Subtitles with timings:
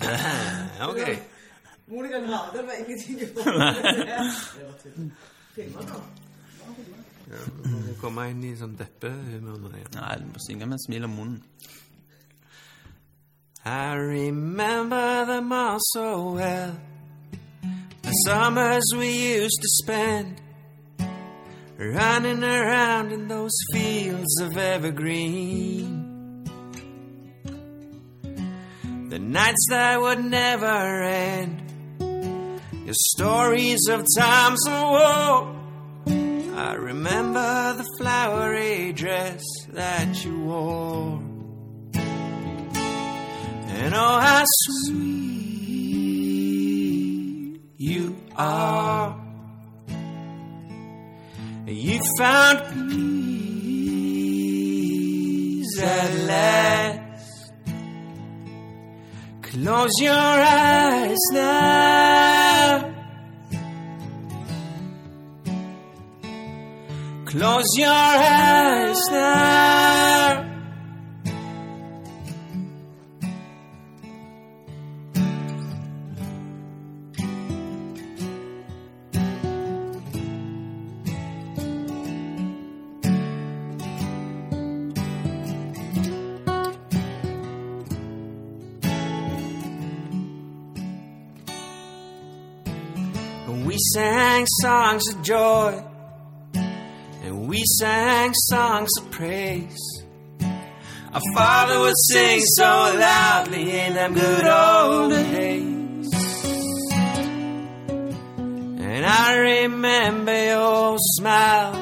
[0.00, 0.16] Det,
[0.88, 1.18] ok.
[1.86, 5.10] Monica Grade var ingenting å Det var tull.
[5.54, 6.00] Filmer nå.
[7.64, 9.98] Må komme inn i sånn deppehumør nå igjen.
[9.98, 11.42] Nei, du må synge med smil om munnen.
[13.64, 16.74] I remember them all so well.
[18.02, 20.40] The summers we used to spend
[21.78, 26.01] running around in those fields of evergreen.
[29.32, 31.62] Nights that would never end.
[32.84, 35.56] Your stories of times of woe.
[36.54, 41.22] I remember the flowery dress that you wore.
[43.74, 45.00] And oh, how sweet
[47.78, 49.18] you are.
[51.66, 54.12] You found peace
[55.80, 57.01] at last.
[59.52, 62.90] Close your eyes now.
[67.26, 70.41] Close your eyes now.
[93.64, 95.84] We sang songs of joy,
[96.54, 100.04] and we sang songs of praise.
[101.14, 106.12] Our Father would sing so loudly in them good old days.
[108.80, 111.74] And I remember your smile,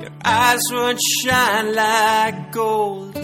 [0.00, 3.16] your eyes would shine like gold.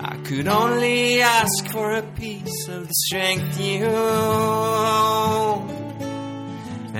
[0.00, 5.79] I could only ask for a piece of the strength you hold.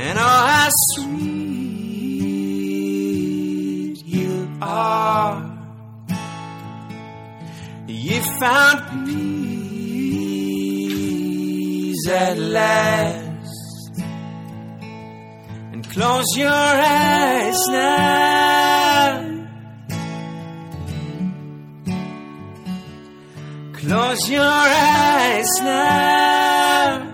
[0.02, 1.20] And oh, how sweet
[4.06, 5.58] you are.
[7.86, 10.08] You found peace
[12.08, 14.00] at last.
[15.72, 19.20] And close your eyes now.
[23.74, 27.09] Close your eyes now.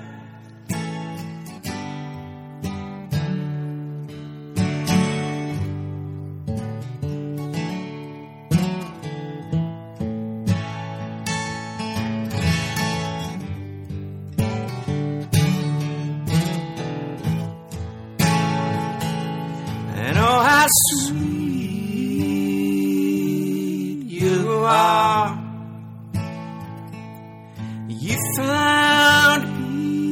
[27.89, 29.43] You found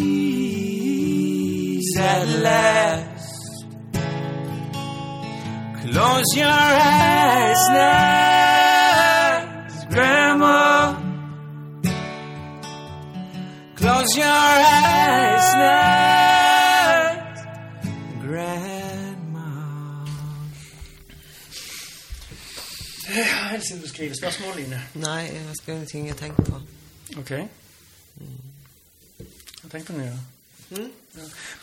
[0.00, 0.38] peace
[1.98, 3.64] at last.
[5.82, 9.40] Close your eyes now,
[9.90, 10.94] Grandma.
[13.74, 17.14] Close your eyes now,
[18.22, 19.48] Grandma.
[23.08, 24.82] Helt siden du skriver spørsmål, Line.
[24.94, 26.60] Nei, jeg skal gjøre ting jeg tenker på.
[27.18, 27.32] Ok.
[29.74, 30.18] Du å gjøre?
[30.70, 30.82] Ja.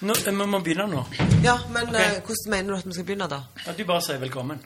[0.03, 1.05] Nå, eh, Vi må begynne nå.
[1.45, 2.17] Ja, men okay.
[2.17, 3.37] uh, hvordan mener du at vi skal begynne, da?
[3.63, 4.59] At du bare sier velkommen.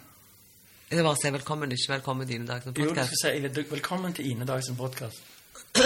[0.89, 3.61] Det er bare å si velkommen, ikke velkommen til Ine Dags Jo, du skal si
[3.69, 5.21] velkommen til Ine Dagsen podkast.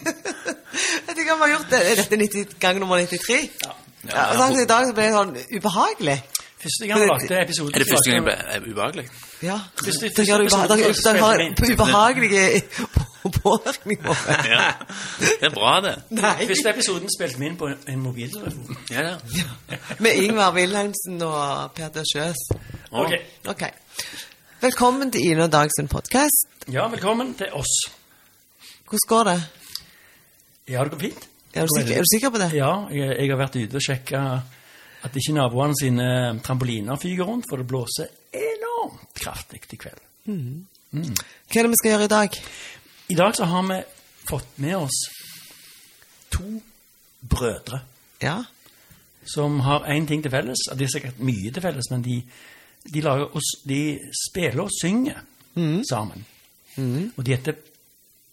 [0.00, 1.80] Jeg tenker vi har gjort det.
[1.86, 3.38] Er dette 90, gang nummer 93?
[3.62, 3.72] Ja.
[4.10, 6.18] Ja, og sånn, så I dag så ble det sånn ubehagelig.
[6.60, 9.06] Første gang vi lagde episode Er det første gang det ble eh, ubehagelig?
[9.46, 9.60] Ja.
[9.78, 11.14] Første- første, har første første, første,
[11.62, 14.48] første, så påvirkning på meg.
[14.48, 14.72] Ja.
[15.20, 15.94] Det er bra, det.
[16.16, 16.46] Nei.
[16.48, 18.78] Første episoden spilte vi inn på en mobiltelefon.
[18.90, 19.78] Ja, ja.
[20.00, 22.40] Med Ingvar Wilhelmsen og Peter Sjøs.
[22.90, 23.64] Ok.
[24.60, 26.48] Velkommen til Ine og Dag sin podkast.
[26.72, 27.74] Ja, velkommen til oss.
[28.88, 29.36] Hvordan går det?
[30.70, 31.28] Ja, det går fint.
[31.54, 32.50] Er du sikker, er du sikker på det?
[32.54, 34.24] Ja, jeg, jeg har vært ute og sjekka
[35.00, 36.08] at ikke naboene sine
[36.44, 40.02] trampoliner fyker rundt, for det blåser enormt kraftig i kveld.
[40.26, 42.36] Hva er det vi skal gjøre i dag?
[43.10, 43.80] I dag så har vi
[44.30, 44.98] fått med oss
[46.30, 46.60] to
[47.20, 47.80] brødre
[48.22, 48.44] Ja.
[49.24, 50.58] som har én ting til felles.
[50.70, 52.22] og De har sikkert mye til felles, men de,
[52.94, 53.02] de,
[53.34, 53.98] oss- de
[54.28, 55.20] spiller og synger
[55.88, 56.24] sammen.
[57.16, 57.54] Og de heter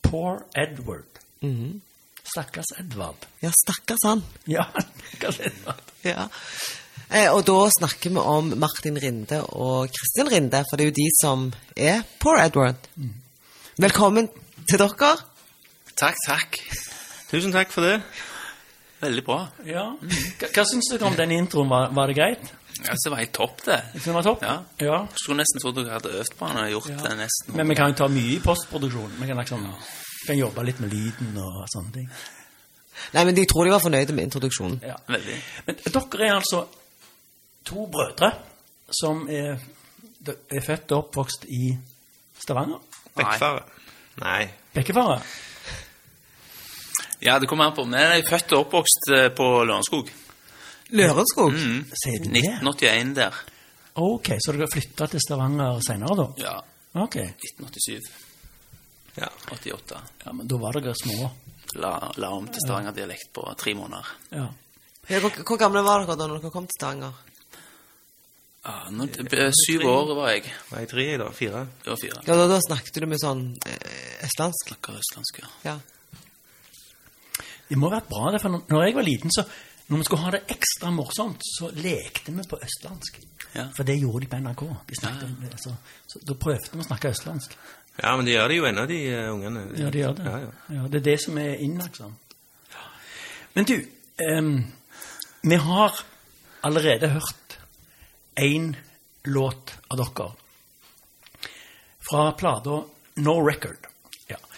[0.04, 1.04] Poor Edward.
[2.28, 3.26] Stakkars Edvard.
[3.42, 4.22] Ja, stakkars han.
[4.48, 4.64] Ja,
[5.10, 5.82] stakkars Edvard.
[6.04, 6.28] Ja.
[7.12, 10.98] Eh, og da snakker vi om Martin Rinde og Kristin Rinde, for det er jo
[10.98, 11.46] de som
[11.76, 12.88] er Poor Edward.
[13.78, 14.28] Velkommen
[14.68, 15.12] til dere.
[15.98, 16.58] Takk, takk.
[17.32, 17.98] Tusen takk for det.
[19.02, 19.42] Veldig bra.
[19.68, 19.90] Ja.
[20.02, 21.70] Hva, hva syns dere om den introen?
[21.72, 22.48] Var, var det greit?
[22.78, 23.78] Ja, det var jeg topp, det.
[23.96, 24.44] Jeg det var topp?
[24.46, 24.58] Ja.
[24.86, 24.98] ja.
[25.18, 27.56] Skulle nesten trodd dere hadde øvd på den og gjort det nesten.
[27.58, 29.16] Men vi kan jo ta mye i postproduksjon.
[29.22, 29.64] Vi kan liksom
[30.28, 32.12] kan jobbe litt med lyden og sånne ting.
[33.14, 34.82] Nei, men de tror de var fornøyde med introduksjonen.
[34.86, 34.98] Ja.
[35.08, 35.40] Veldig.
[35.68, 36.66] Men dere er altså
[37.68, 38.32] to brødre
[39.00, 39.58] som er,
[40.28, 41.72] er født og oppvokst i
[42.42, 42.82] Stavanger.
[43.18, 43.66] Bekkfare.
[44.22, 44.48] Nei.
[44.74, 45.20] Bekkefare.
[47.20, 47.86] Ja, det kommer an på.
[47.86, 50.10] Men jeg er født og oppvokst eh, på Lørenskog.
[50.98, 51.58] Lørenskog?
[52.04, 52.46] Sier du det?
[52.62, 53.40] 1981 der.
[53.98, 56.28] Ok, så dere flytta til Stavanger senere, da?
[56.42, 56.56] Ja.
[57.02, 57.18] Ok.
[57.18, 58.12] 1987.
[59.18, 59.30] Ja.
[59.52, 60.02] 88.
[60.26, 61.32] Ja, men da var dere små.
[61.82, 64.14] La, la om til Stavanger-dialekt på tre måneder.
[64.30, 64.46] Ja.
[65.08, 67.18] Ja, hvor, hvor gamle var dere da når dere kom til Stavanger?
[68.68, 70.52] Ja, nå, eh, syv år var jeg.
[70.70, 71.32] Var jeg tre, da?
[71.34, 71.62] Fire?
[71.84, 72.22] Det var fire.
[72.28, 73.87] Ja, da, da snakket du med sånn eh,
[74.24, 74.68] østlandsk?
[74.68, 75.48] Snakker østlandsk, ja.
[75.72, 75.78] Ja.
[77.70, 79.44] Det må ha vært bra, det, for når- jeg var liten, så
[79.90, 83.20] når vi skulle ha det ekstra morsomt, så lekte vi på østlandsk.
[83.56, 83.68] Ja.
[83.76, 84.64] For det gjorde de på NRK.
[84.90, 85.76] De snakket, altså,
[86.08, 87.58] så da prøvde vi å snakke østlandsk.
[88.04, 89.64] Ja, men de gjør det jo ennå, de uh, ungene.
[89.78, 90.26] Ja, de gjør det.
[90.26, 90.52] Ja, ja.
[90.76, 92.18] Ja, det er det som er inn, liksom.
[93.56, 93.76] Men du,
[94.38, 94.66] um,
[95.42, 96.04] vi har
[96.64, 97.58] allerede hørt
[98.38, 98.76] én
[99.26, 100.28] låt av dere
[102.10, 102.84] fra plata
[103.16, 103.88] No Record.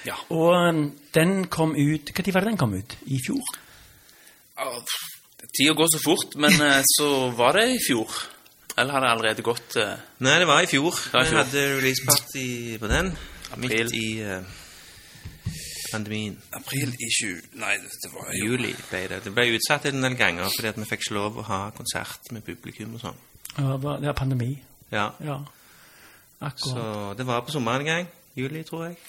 [0.07, 0.15] Ja.
[0.31, 2.97] Og den kom ut Når var det den kom ut?
[3.05, 3.43] I fjor?
[4.59, 4.69] Ja,
[5.57, 8.11] Tida går så fort, men eh, så var det i fjor.
[8.77, 9.97] Eller har det allerede gått uh...
[10.23, 10.95] Nei, det var i fjor.
[11.11, 13.11] Vi hadde hadde releaseparty på den.
[13.51, 13.89] April.
[13.89, 14.43] Midt i uh,
[15.91, 16.37] pandemien.
[16.53, 17.41] april i 20...
[17.59, 19.23] Nei, det var jo Juli ble det.
[19.25, 22.31] Det ble utsatt en del ganger fordi at vi fikk ikke lov å ha konsert
[22.35, 23.19] med publikum og sånn.
[23.57, 24.51] Ja, det var- det er pandemi.
[24.93, 25.09] Ja.
[25.25, 25.41] Ja.
[26.39, 26.69] Akkurat.
[26.69, 28.07] Så det var på sommeren en gang.
[28.37, 28.99] Juli, tror jeg.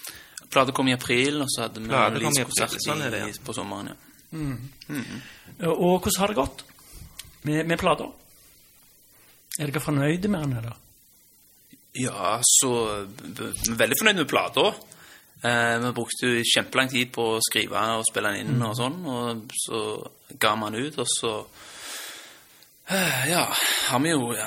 [0.51, 3.27] Plata kom i april, og så hadde vi releasekonsert sånn ja.
[3.45, 3.93] på sommeren.
[3.93, 5.69] ja.
[5.71, 6.63] Og hvordan har det gått
[7.47, 8.07] med, med plata?
[9.59, 10.79] Er dere fornøyde med den, eller?
[11.99, 12.71] Ja, så
[13.19, 14.71] vi er veldig fornøyd med plata.
[15.43, 18.99] Eh, vi brukte jo kjempelang tid på å skrive og spille den inn og sånn,
[19.09, 19.79] og så
[20.37, 21.31] ga vi den ut, og så
[22.93, 23.47] eh, Ja,
[23.89, 24.45] har vi jo ja,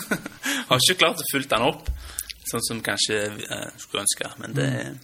[0.70, 1.90] Har ikke klart å fylle den opp
[2.46, 4.96] sånn som kanskje eh, skulle ønske, men det Ja.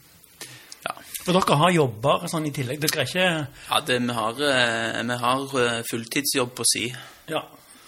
[1.22, 2.80] For dere har jobber sånn i tillegg.
[2.82, 6.88] Dere er ikke ja det, vi har, eh, vi har eh, fulltidsjobb på si.
[7.30, 7.44] Ja,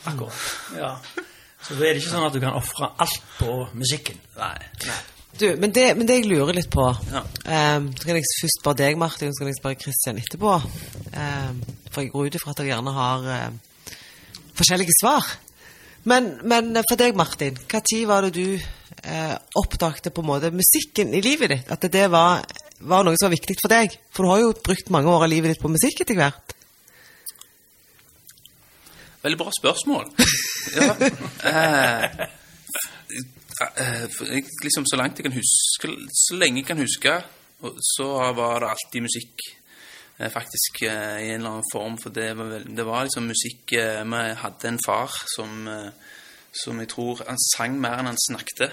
[0.07, 0.45] akkurat.
[0.79, 0.93] Ja.
[1.65, 4.21] Så da er det ikke sånn at du kan ofre alt på musikken.
[4.39, 4.55] Nei.
[5.35, 7.25] Du, men det, men det jeg lurer litt på Ja.
[7.75, 10.53] um, Så kan jeg først spørre deg, Martin, og så kan jeg spørre Christian etterpå.
[11.17, 13.59] Um, for jeg går ut ifra at dere gjerne har ehm,
[14.59, 15.27] forskjellige svar.
[16.11, 20.51] Men, men for deg, Martin, hva tid var det du eh, oppdagte på en måte
[20.53, 21.71] musikken i livet ditt?
[21.73, 22.43] At det var,
[22.81, 23.94] var noe som var viktig for deg?
[24.11, 26.55] For du har jo brukt mange år av livet ditt på musikk etter hvert.
[29.25, 30.11] Veldig bra spørsmål.
[30.75, 30.94] Ja.
[31.44, 32.05] Eh,
[33.79, 37.12] eh, jeg, liksom Så langt jeg kan huske Så lenge jeg kan huske,
[37.94, 39.44] så var det alltid musikk.
[40.19, 41.99] eh, Faktisk eh, i en eller annen form.
[42.03, 46.17] For det var, vel, det var liksom musikk eh, Vi hadde en far som, eh,
[46.65, 48.73] som jeg tror Han sang mer enn han snakket.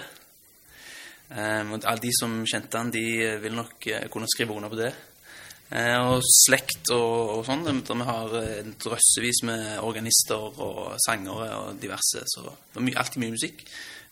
[1.32, 4.72] Eh, og alle de som kjente han, de eh, vil nok uh, kunne skrive under
[4.72, 4.92] på det.
[5.72, 7.64] Uh, og slekt og, og sånn.
[7.64, 12.24] Der vi har eh, drøssevis med organister og sangere og diverse.
[12.28, 13.64] Så det var my alltid mye musikk.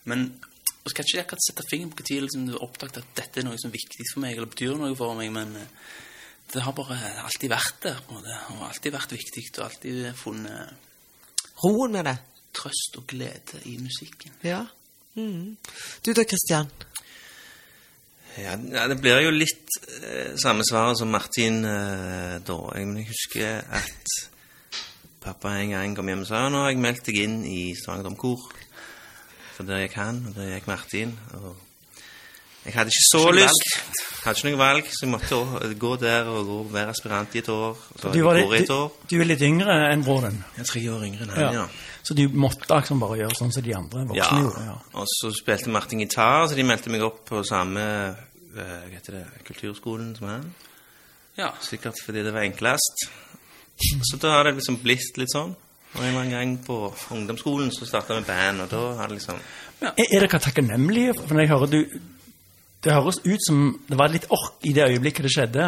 [0.09, 0.31] Men
[0.81, 3.45] jeg skal ikke akkurat sette fingeren på når liksom, du har oppdaget at dette er
[3.45, 5.53] noe som er viktig for meg, eller betyr noe for meg, men
[6.51, 8.39] det har bare alltid vært der, på en måte.
[8.55, 10.89] Og alltid vært viktig, og alltid funnet
[11.61, 12.17] Roen med det.
[12.57, 14.33] trøst og glede i musikken.
[14.41, 14.63] Ja.
[15.13, 15.57] Mm.
[16.05, 16.71] Du da, Christian?
[18.39, 18.55] Ja,
[18.87, 22.59] det blir jo litt eh, samme svaret som Martin eh, da.
[22.77, 24.15] Jeg husker at
[25.21, 28.07] pappa en gang kom hjem og sa nå har jeg meldt deg inn i Stavanger
[28.07, 28.45] Domkor.
[29.57, 31.11] For der gikk han, og der gikk Martin.
[31.41, 31.59] Og
[32.65, 33.69] jeg hadde ikke så lyst.
[34.21, 35.37] Hadde ikke noe valg, så jeg måtte
[35.81, 37.77] gå der og gå, være aspirant i et år.
[37.97, 38.91] Så Du, var litt, et år.
[39.07, 40.37] du, du er litt yngre enn broren.
[40.57, 41.63] Jeg er tre år yngre enn han, ja.
[42.05, 44.43] Så du måtte liksom bare gjøre sånn som de andre voksne Ja.
[44.43, 44.65] gjorde.
[44.67, 44.75] Ja.
[45.01, 49.19] Og så spilte Martin gitar, så de meldte meg opp på samme eh, hva heter
[49.19, 50.47] det, kulturskolen som han.
[51.37, 51.51] Ja.
[51.65, 53.05] Sikkert fordi det var enklest.
[54.11, 55.55] Så da har det liksom blitt litt sånn.
[55.97, 56.75] Og en gang på
[57.11, 59.39] ungdomsskolen så starta vi band, og da har det liksom
[59.81, 59.89] ja.
[59.97, 61.15] er dere takknemlige?
[61.17, 61.79] For når jeg hører du
[62.81, 65.65] Det høres ut som det var litt ork i det øyeblikket det skjedde.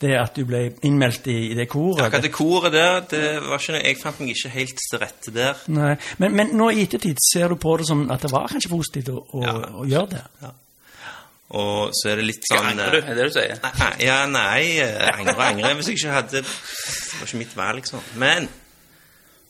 [0.00, 2.06] Det at du ble innmeldt i, i det koret.
[2.06, 5.34] Akkurat det koret der, det var ikke noe Jeg fant meg ikke helt til rette
[5.34, 5.58] der.
[5.76, 5.90] Nei,
[6.22, 9.10] men, men nå i ettertid ser du på det som at det var kanskje positivt
[9.12, 9.54] å, å, Ja.
[9.82, 10.22] å gjøre det.
[10.46, 10.52] Ja.
[11.60, 12.98] Og så er det litt sånn Angrer du?
[13.02, 13.56] Er det det du sier?
[13.66, 17.56] Nei, Ja, nei, Angrer, angre og angre hvis jeg ikke hadde Det var ikke mitt
[17.58, 18.04] valg, liksom.
[18.22, 18.46] Men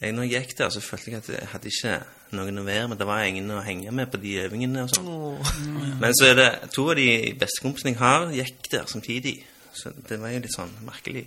[0.01, 1.99] jeg, når jeg gikk der, så følte jeg at jeg hadde ikke
[2.37, 2.99] noen å være med.
[3.01, 5.11] Det var ingen å henge med på de øvingene og sånn.
[6.01, 7.09] Men så er det to av de
[7.41, 9.37] bestekompisene jeg har, gikk der samtidig.
[9.77, 11.25] Så det var jo litt sånn merkelig.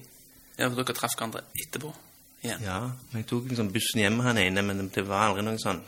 [0.57, 1.93] Ja, for dere traff hverandre etterpå?
[2.43, 2.63] Igjen?
[2.65, 2.79] Ja,
[3.11, 5.79] men jeg tok liksom bussen hjem med han ene, men det var aldri noe sånn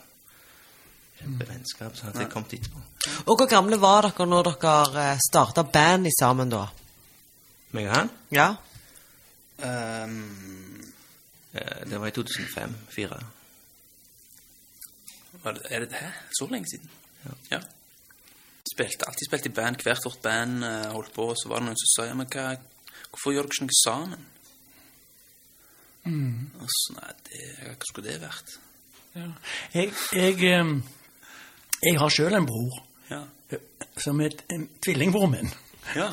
[1.19, 1.95] kjempevennskap.
[1.98, 2.84] Så hadde jeg kommet etterpå.
[3.25, 6.65] Og hvor gamle var dere når dere starta band i sammen, da?
[7.75, 8.53] Meg og han, Ja?
[9.63, 10.84] Ehm,
[11.53, 13.19] eh, det var i 2005-2004.
[15.46, 16.12] Var det, er det det?
[16.38, 16.90] Så lenge siden?
[17.52, 17.60] Ja.
[18.66, 19.82] Spilte, alltid spilt i band.
[19.86, 22.28] Hvert vårt band eh, holdt på, og så var det noen som sa ja, men
[22.34, 22.48] hva,
[23.12, 24.25] hvorfor gjør dere ikke noe sammen?
[26.06, 28.52] Og så, nei, det, hva skulle det vært?
[29.16, 29.30] Ja.
[29.74, 30.42] Jeg, jeg,
[31.82, 33.22] jeg har sjøl en bror Ja.
[34.02, 35.50] som er en tvillingbror min.
[35.96, 36.10] Ja.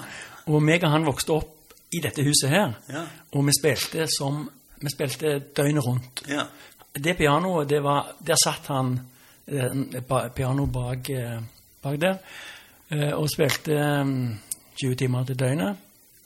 [0.47, 2.77] Og meg og han vokste opp i dette huset her.
[2.89, 3.05] Ja.
[3.37, 4.47] Og vi spilte som
[4.83, 6.25] Vi spilte døgnet rundt.
[6.27, 6.49] Ja.
[6.93, 8.97] Det pianoet, det var Der satt han
[10.34, 11.40] piano bak, eh,
[11.82, 12.18] bak der.
[12.90, 14.04] eh, Og spilte eh,
[14.82, 15.76] 20 timer til døgnet.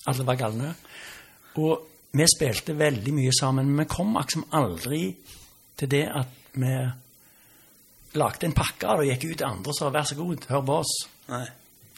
[0.07, 0.75] Alle var galne.
[1.57, 5.17] Og vi spilte veldig mye sammen, men vi kom liksom aldri
[5.77, 6.73] til det at vi
[8.17, 10.79] lagde en pakke og gikk ut til andre og sa 'vær så god, hør på
[10.81, 11.47] oss', Nei.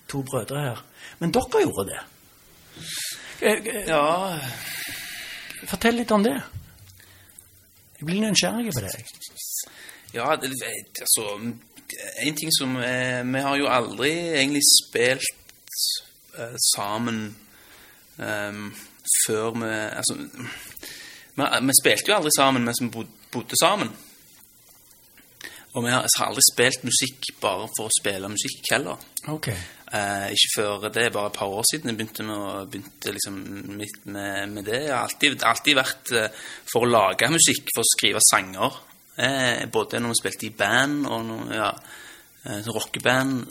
[0.09, 0.85] to brødre her.
[1.21, 2.01] Men dere gjorde det.
[3.43, 4.39] Eh, eh, Ja,
[5.67, 6.43] Fortell litt om det.
[7.99, 9.05] Jeg blir nysgjerrig på deg.
[10.15, 10.51] Ja det,
[11.01, 11.25] altså
[12.23, 15.79] En ting som eh, Vi har jo aldri egentlig spilt
[16.39, 17.37] eh, sammen
[18.19, 18.75] um,
[19.27, 23.93] før vi Altså vi, vi spilte jo aldri sammen mens vi bod- bodde sammen.
[25.77, 28.97] Og vi har, har aldri spilt musikk bare for å spille musikk heller.
[29.31, 29.47] Ok.
[29.53, 33.13] Eh, ikke før det er bare et par år siden jeg begynte med, å- begynte
[33.15, 33.37] liksom
[33.79, 34.81] med, med det.
[34.89, 38.81] Jeg har alltid, alltid vært eh, for å lage musikk, for å skrive sanger.
[39.19, 41.71] Eh, både når vi spilte i band og når, ja,
[42.47, 43.49] eh, rockeband.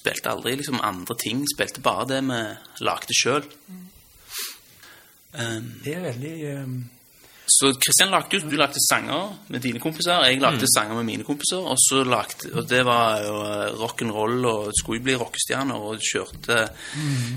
[0.00, 1.44] Spilte aldri liksom andre ting.
[1.48, 2.40] Spilte bare det vi
[2.86, 3.44] lagde sjøl.
[5.30, 6.80] Det er veldig um...
[7.50, 11.26] Så Kristian lagde jo, du lagde sanger med dine kompiser, jeg lagde sanger med mine
[11.26, 15.86] kompiser, og så lagde, og det var jo eh, rock'n'roll, og skulle jo bli rockestjerner,
[15.88, 16.60] og kjørte,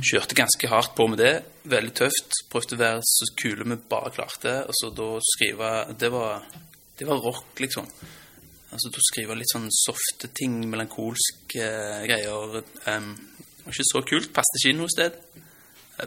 [0.05, 1.33] kjørte ganske hardt på med det,
[1.71, 6.11] veldig tøft, prøvde å være så kule vi bare klarte, og så da skrive, det
[6.13, 6.45] var,
[6.97, 7.87] det var rock liksom.
[8.73, 14.01] Altså du skrive litt sånn softe ting, melankolske uh, greier, em, det var ikke så
[14.07, 15.17] kult, Passet ikke inn noe sted.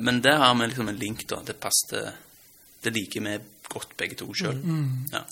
[0.02, 2.24] Men der har vi liksom en link da, det passet
[2.86, 3.36] det liker vi
[3.72, 4.58] godt begge to sjøl.
[5.12, 5.22] Ja.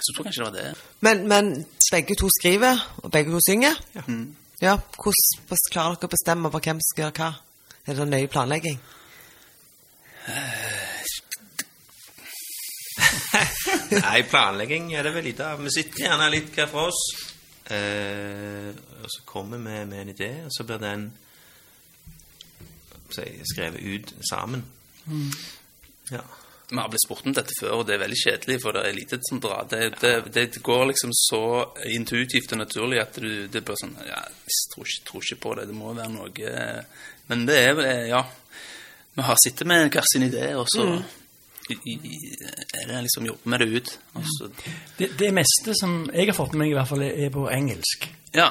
[0.00, 0.70] Så jeg tror kanskje det var det.
[1.06, 1.50] Men, men
[1.92, 3.76] begge to skriver, og begge to synger?
[3.94, 4.02] Ja.
[4.62, 4.74] ja.
[4.96, 7.30] Hvordan hvordan klarer dere å bestemme over hvem som skal gjøre hva?
[7.86, 8.80] Er det nøye planlegging?
[13.90, 15.62] Nei, planlegging er det vel lite av.
[15.64, 17.02] Vi sitter gjerne litt hver for oss.
[17.70, 18.70] Eh,
[19.02, 21.08] og så kommer vi med en idé, og så blir den
[23.14, 24.64] si, skrevet ut sammen.
[26.10, 26.22] Ja.
[26.70, 28.94] Vi har blitt spurt om dette før, og det er veldig kjedelig, for det er
[28.94, 29.66] lite som drar.
[29.70, 31.42] Det, det, det går liksom så
[31.90, 35.54] intuitivt og naturlig at du det bare sånn Ja, jeg tror ikke, tror ikke på
[35.58, 36.52] det, det må være noe
[37.30, 38.22] Men det er vel Ja.
[39.18, 41.00] Vi har sittet med hver sin idé, og så i,
[41.70, 43.92] er det liksom jobber med det ut.
[44.14, 44.50] Altså.
[44.98, 48.08] det, det meste som jeg har fått med meg, i hvert fall, er på engelsk.
[48.34, 48.50] ja.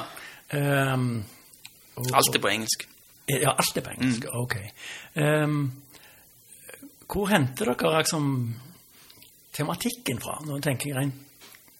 [0.52, 1.24] Um,
[1.94, 2.86] og- Alt er på engelsk.
[3.28, 4.24] Ja, alt er på engelsk.
[4.34, 4.56] Ok.
[5.14, 5.60] Um,
[7.06, 8.54] hvor henter dere liksom
[9.54, 10.40] tematikken fra?
[10.46, 11.14] Nå tenker jeg rent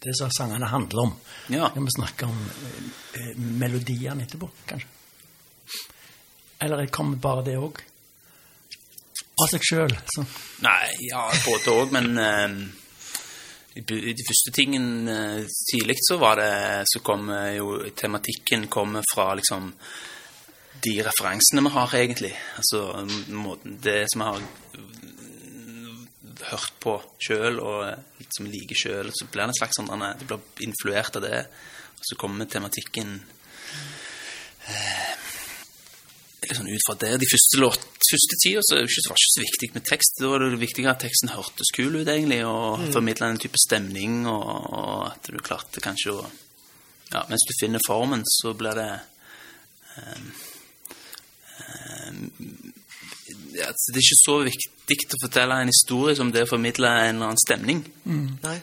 [0.05, 1.13] det som sangene handler om.
[1.53, 1.69] Ja.
[1.75, 4.89] Kan vi snakke om eh, eh, melodiene etterpå, kanskje?
[6.61, 7.81] Eller kommer bare det òg?
[9.41, 9.97] Av seg sjøl.
[10.65, 12.55] Nei, ja, både òg, men eh,
[13.79, 16.53] i de første tingene eh, tidlig så var det
[16.91, 19.73] Så kom eh, jo tematikken kommer fra liksom
[20.81, 22.33] de referansene vi har, egentlig.
[22.57, 24.41] Altså måten Det som vi har
[26.51, 29.13] hørt på sjøl, og eh, som liker sjøl.
[29.13, 31.43] Så blir det en slags sånn Det blir influert av det.
[32.01, 33.21] Og så kommer tematikken
[34.71, 35.30] litt
[36.59, 37.11] sånn ut fra det.
[37.23, 40.21] De første, låt, første tida så var det ikke så viktig med tekst.
[40.21, 42.93] Da var det viktigere at teksten hørtes kul ut, egentlig, og Mm.
[42.93, 46.31] formidla en type stemning, og, og at du klarte kanskje å
[47.13, 49.01] Ja, mens du finner formen, så blir det
[49.99, 50.29] um,
[52.09, 52.63] um,
[53.55, 57.17] ja, Det er ikke så viktig å fortelle en historie som det å formidle en
[57.17, 57.81] eller annen stemning.
[58.45, 58.61] Nei?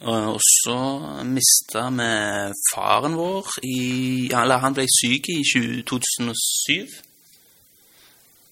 [0.00, 0.78] Og og så
[1.26, 2.08] mista vi
[2.70, 6.86] faren vår i Eller han ble syk i 2007.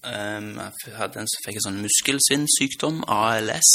[0.07, 3.71] Um, jeg hadde en fikk en sånn muskelsvinnsykdom, ALS.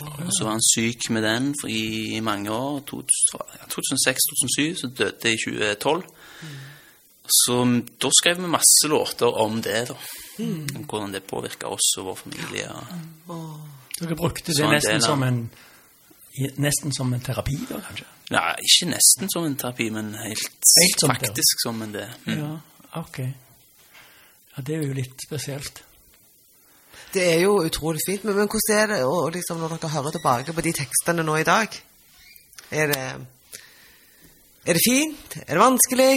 [0.00, 2.80] Og så var han syk med den for i, i mange år.
[2.88, 6.02] 2006-2007, så døde i 2012.
[7.30, 7.56] Så
[8.02, 9.98] da skrev vi masse låter om det, da.
[10.40, 12.70] Om hvordan det påvirka oss og vår familie.
[13.28, 13.60] Og...
[14.00, 15.42] Dere brukte det nesten av- som en
[16.62, 18.06] Nesten som en terapi, da, kanskje?
[18.30, 22.06] Nei, ikke nesten som en terapi, men helt, Helt som faktisk som en det.
[22.28, 22.36] Mm.
[22.38, 22.50] Ja,
[23.00, 23.18] ok.
[24.54, 25.82] Ja, det er jo litt spesielt.
[27.10, 30.14] Det er jo utrolig fint, men, men hvordan er det og, liksom, når dere hører
[30.14, 31.74] tilbake på de tekstene nå i dag?
[32.70, 33.04] Er det,
[34.62, 35.38] er det fint?
[35.42, 36.12] Er det vanskelig?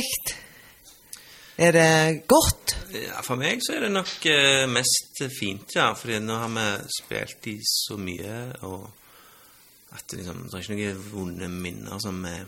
[1.57, 2.75] Er det godt?
[2.93, 5.91] Ja, for meg så er det nok eh, mest fint, ja.
[5.97, 8.37] Fordi nå har vi spilt i så mye,
[8.69, 8.85] og
[9.93, 12.43] at det liksom, det er ikke noen vonde minner som er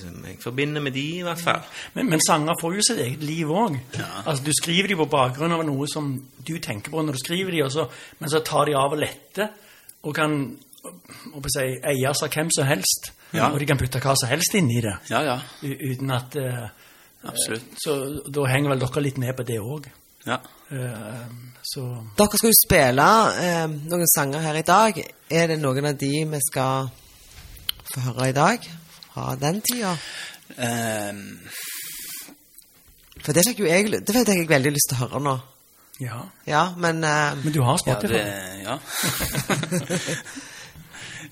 [0.00, 1.62] som jeg forbinder med de, i hvert fall.
[1.92, 3.76] Men, men sanger får jo sitt eget liv òg.
[4.24, 7.52] Altså, du skriver de på bakgrunn av noe som du tenker på når du skriver
[7.52, 7.84] de, og så,
[8.20, 9.50] men så tar de av og letter,
[10.02, 10.38] og kan
[11.52, 13.12] si, eies av hvem som helst.
[13.32, 13.50] Ja.
[13.50, 15.36] Og de kan putte hva som helst inn i det, Ja, ja.
[15.62, 16.64] uten at uh,
[17.22, 17.76] Absolutt.
[17.78, 17.94] Så
[18.34, 19.86] da henger vel dere litt med på det òg.
[20.26, 20.38] Ja.
[21.62, 21.82] så
[22.16, 23.06] Dere skal jo spille
[23.42, 25.00] eh, noen sanger her i dag.
[25.30, 26.88] Er det noen av de vi skal
[27.92, 28.68] få høre i dag?
[29.12, 29.92] Fra den tida?
[30.56, 31.18] Um,
[33.24, 35.34] For det fikk jo jeg, det fikk jeg veldig lyst til å høre nå.
[36.00, 36.22] ja.
[36.48, 38.14] Ja, men uh, Men du har ja, Spotify.
[38.14, 38.78] det Ja.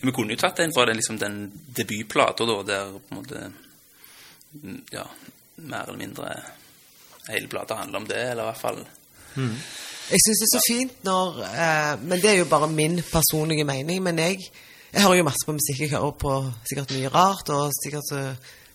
[0.01, 1.35] Vi kunne jo tatt en fra den, liksom, den
[1.77, 3.51] debutplata, da, der på en måte
[4.95, 5.05] Ja,
[5.57, 6.31] mer eller mindre
[7.35, 8.83] hele plata handler om det, eller i hvert fall
[10.11, 13.65] Jeg syns det er så fint når eh, Men det er jo bare min personlige
[13.65, 14.03] mening.
[14.03, 14.41] Men jeg,
[14.91, 15.85] jeg hører jo masse på musikk.
[15.85, 16.33] Jeg hører på
[16.67, 18.25] sikkert mye rart, og sikkert så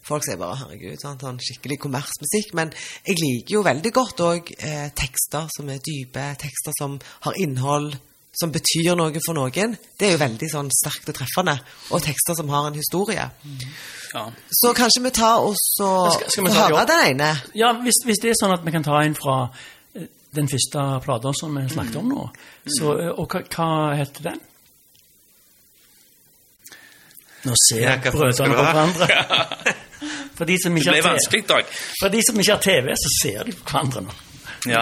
[0.05, 1.23] folk sier bare 'herregud', sant?
[1.25, 2.53] sånn skikkelig kommersmusikk.
[2.57, 2.73] Men
[3.07, 7.97] jeg liker jo veldig godt òg eh, tekster som er dype, tekster som har innhold.
[8.35, 9.77] Som betyr noe for noen.
[9.97, 11.53] Det er jo veldig sånn sterkt og treffende.
[11.95, 13.29] Og tekster som har en historie.
[14.13, 14.25] Ja.
[14.51, 17.29] Så kanskje vi tar og så Skal- skal ta- høre den ene.
[17.55, 19.37] Ja, hvis, hvis det er sånn at vi kan ta en fra
[19.95, 22.25] eh, den første plata som vi snakket om nå,
[22.77, 24.39] så, eh, og hva, hva heter den?
[27.45, 29.73] Nå ser jeg brødrene på hverandre.
[30.35, 31.67] For de, som ikke har TV,
[32.01, 34.15] for de som ikke har TV, så ser de på hverandre nå.
[34.67, 34.81] Ja.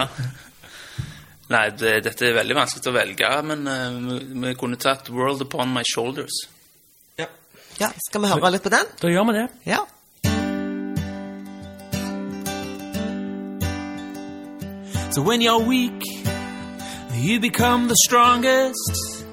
[1.51, 5.43] Nei, det, dette er veldig vanskelig å velge, men eh, vi, vi kunne tatt 'World
[5.43, 6.45] Upon My Shoulders'.
[7.19, 7.27] Ja.
[7.82, 8.88] Ja, Skal vi høre litt på den?
[9.01, 9.47] Da gjør vi det.
[9.67, 9.84] Ja.
[15.12, 16.01] So when you're weak,
[17.13, 19.25] you become the strongest.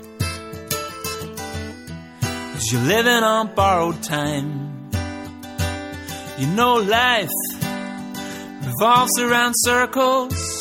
[2.53, 4.91] Cause you're living on borrowed time.
[6.39, 7.31] You know life
[8.67, 10.60] revolves around circles.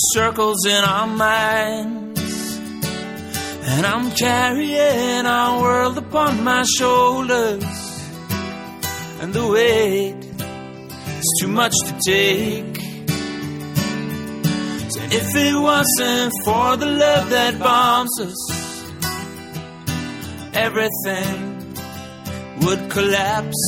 [0.00, 2.56] Circles in our minds.
[3.64, 7.64] And I'm carrying our world upon my shoulders.
[9.20, 10.24] And the weight
[11.18, 12.76] is too much to take.
[14.92, 18.40] So if it wasn't for the love that bonds us,
[20.54, 21.74] everything
[22.62, 23.60] would collapse.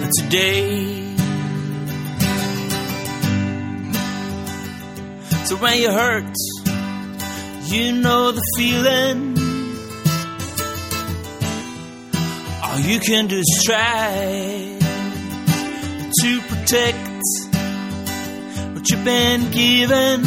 [0.00, 0.95] But today,
[5.46, 6.34] so when you hurt,
[7.66, 9.38] you know the feeling.
[12.64, 14.76] All you can do is try
[16.20, 17.22] to protect
[18.74, 20.22] what you've been given.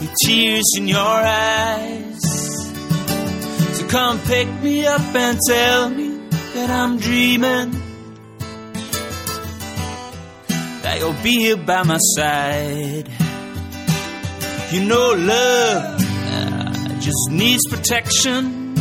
[0.00, 2.20] With tears in your eyes.
[3.78, 6.18] So come pick me up and tell me
[6.52, 7.83] that I'm dreaming.
[10.94, 13.08] That you'll be here by my side.
[14.70, 18.76] You know, love uh, just needs protection.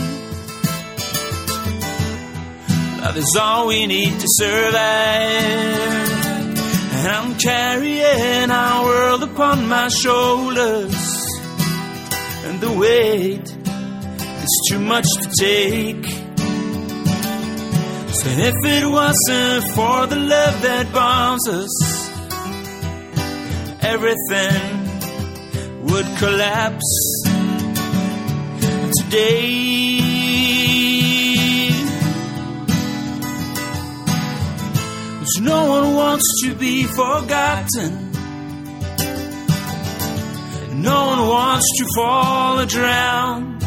[3.01, 4.75] Love is all we need to survive.
[6.93, 11.25] And I'm carrying our world upon my shoulders.
[12.45, 13.49] And the weight
[14.43, 16.05] is too much to take.
[18.13, 21.92] So if it wasn't for the love that bonds us,
[23.83, 24.83] everything
[25.83, 26.91] would collapse
[28.97, 29.99] today.
[35.19, 38.11] Cause no one wants to be forgotten.
[40.81, 43.59] No one wants to fall or drown.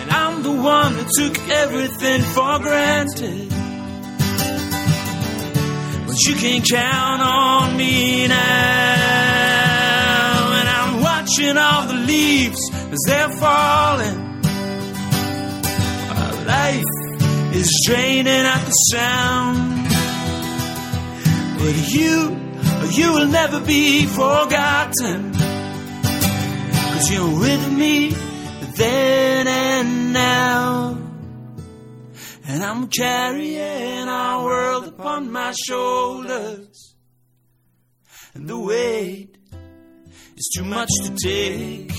[0.00, 3.55] And I'm the one who took everything for granted.
[6.16, 8.34] But you can count on me now.
[10.60, 14.40] And I'm watching all the leaves as they're falling.
[16.46, 16.84] Life
[17.54, 19.88] is draining at the sound.
[21.58, 22.34] But you,
[22.92, 25.34] you will never be forgotten.
[26.94, 28.16] Cause you're with me
[28.78, 31.05] then and now.
[32.56, 36.94] And I'm carrying our world upon my shoulders.
[38.32, 39.36] And the weight
[40.38, 41.92] is too much to take.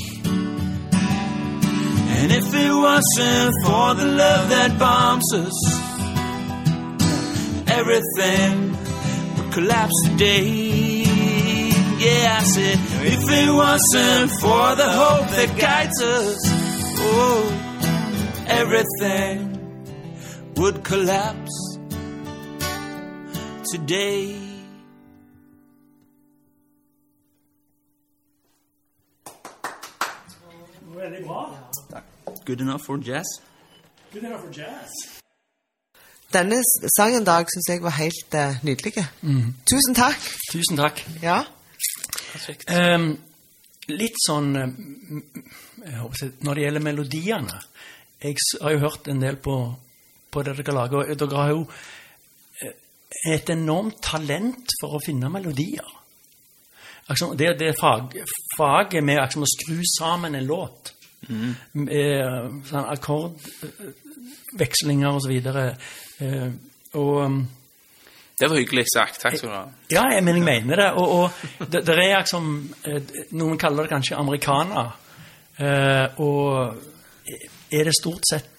[2.15, 5.57] And if it wasn't for the love that bombs us,
[7.69, 8.71] everything
[9.37, 11.03] would collapse today.
[11.99, 16.39] Yeah, I said, if it wasn't for the hope that guides us,
[16.97, 19.46] oh, everything
[20.57, 21.77] would collapse
[23.71, 24.35] today.
[30.95, 31.41] Veldig bra.
[32.45, 33.25] Good enough for jazz.
[34.13, 34.89] Good enough for jazz.
[36.33, 36.61] Denne
[36.97, 38.93] sangen, Dag, syns jeg var helt uh, nydelig.
[39.69, 40.19] Tusen takk.
[40.51, 41.05] Tusen takk.
[41.21, 41.43] Ja.
[42.33, 42.65] Perfekt.
[42.73, 43.13] Um,
[43.87, 44.71] litt sånn eh,
[45.85, 47.59] jeg håper Når det gjelder melodiene
[48.19, 49.55] Jeg har jo hørt en del på,
[50.37, 50.97] på det dere lager.
[51.01, 51.61] og Dere har jo
[52.61, 52.75] eh,
[53.33, 55.87] et enormt talent for å finne melodier.
[57.07, 58.03] Det det fag,
[58.57, 60.93] faget med liksom, å skru sammen en låt.
[61.27, 65.77] Med sånn akkordvekslinger og så videre.
[66.19, 66.51] Eh,
[66.99, 67.47] og um,
[68.37, 69.21] Det var hyggelig sagt.
[69.23, 69.65] Takk skal du ha.
[69.91, 70.91] ja, jeg, men jeg mener det.
[70.99, 71.27] Og, og
[71.71, 72.43] det, det er liksom
[72.83, 73.01] eh,
[73.39, 74.83] Noen kaller det kanskje americana.
[75.57, 76.45] Eh, og
[77.71, 78.56] er det stort sett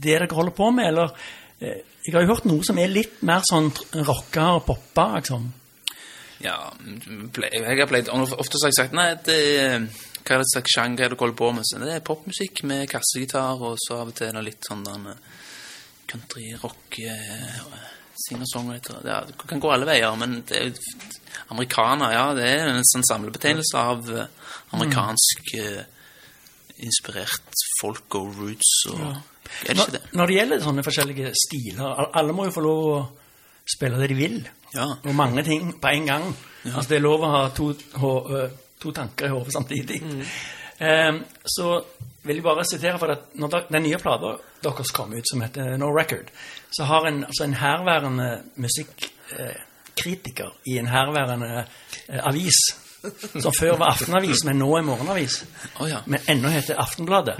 [0.00, 1.14] det dere holder på med, eller
[1.60, 3.68] eh, Jeg har jo hørt noe som er litt mer sånn
[4.06, 5.50] rocka og poppa, liksom.
[6.40, 9.82] Ja, jeg har pleid Ofte har jeg sagt Nei, det er
[10.20, 11.66] hva er det slags sjanger er det du holder på med?
[11.66, 14.84] Så det er popmusikk med kassegitar, og så av og til er det litt sånn
[14.84, 15.06] der
[16.10, 17.62] country, rock, eh,
[18.26, 20.72] singer-songwriter ja, Det kan gå alle veier, men det er
[21.54, 26.78] amerikaner, ja, det er en sånn samlebetegnelse av eh, amerikansk mm.
[26.86, 32.32] inspirert folk og roots og Er det Når, når det gjelder sånne forskjellige stiler Alle
[32.32, 33.00] må jo få lov å
[33.70, 34.38] spille det de vil.
[34.74, 34.86] Ja.
[35.04, 36.24] Og mange ting på en gang.
[36.64, 38.50] Altså Det er lov å ha to, øh,
[38.82, 40.00] to tanker i hodet samtidig.
[40.80, 41.84] Ehm, så
[42.24, 44.34] vil jeg bare sitere for at når den nye plata
[44.64, 46.32] deres kom ut, som heter No Record,
[46.72, 51.64] så har en, altså en herværende musikkritiker i en herværende
[52.08, 52.58] eh, avis,
[53.40, 55.44] som før var aftenavis, men nå er morgenavis,
[55.80, 56.02] Oh, ja.
[56.06, 57.38] men ennå heter Aftenbladet,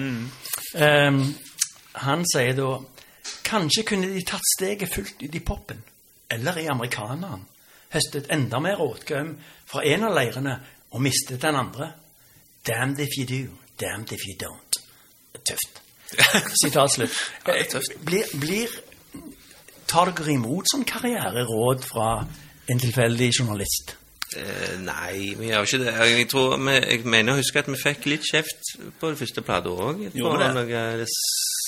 [0.74, 1.34] Ehm,
[2.04, 2.72] han sier da
[3.44, 5.80] Kanskje kunne de tatt steget fullt ut i poppen,
[6.32, 7.42] eller i amerikaneren,
[7.92, 9.34] høstet enda mer råtgaum
[9.68, 10.54] fra en av leirene
[10.90, 11.90] og mistet den andre.
[12.66, 14.80] Damned if you do, damned if you don't.
[15.36, 15.82] Tøft.
[16.62, 17.20] Sitat slutt.
[17.46, 17.98] Ja, det er tøft.
[18.06, 18.80] Blir, blir
[19.90, 22.10] Tar dere imot sånn karriereråd fra
[22.70, 23.96] en tilfeldig journalist?
[24.38, 25.94] Eh, nei, vi gjør ikke det.
[26.12, 29.72] Jeg, tror, jeg mener å huske at vi fikk litt kjeft på den første plata
[29.72, 30.04] òg.
[30.14, 30.50] Gjorde det?
[30.54, 31.08] Noe,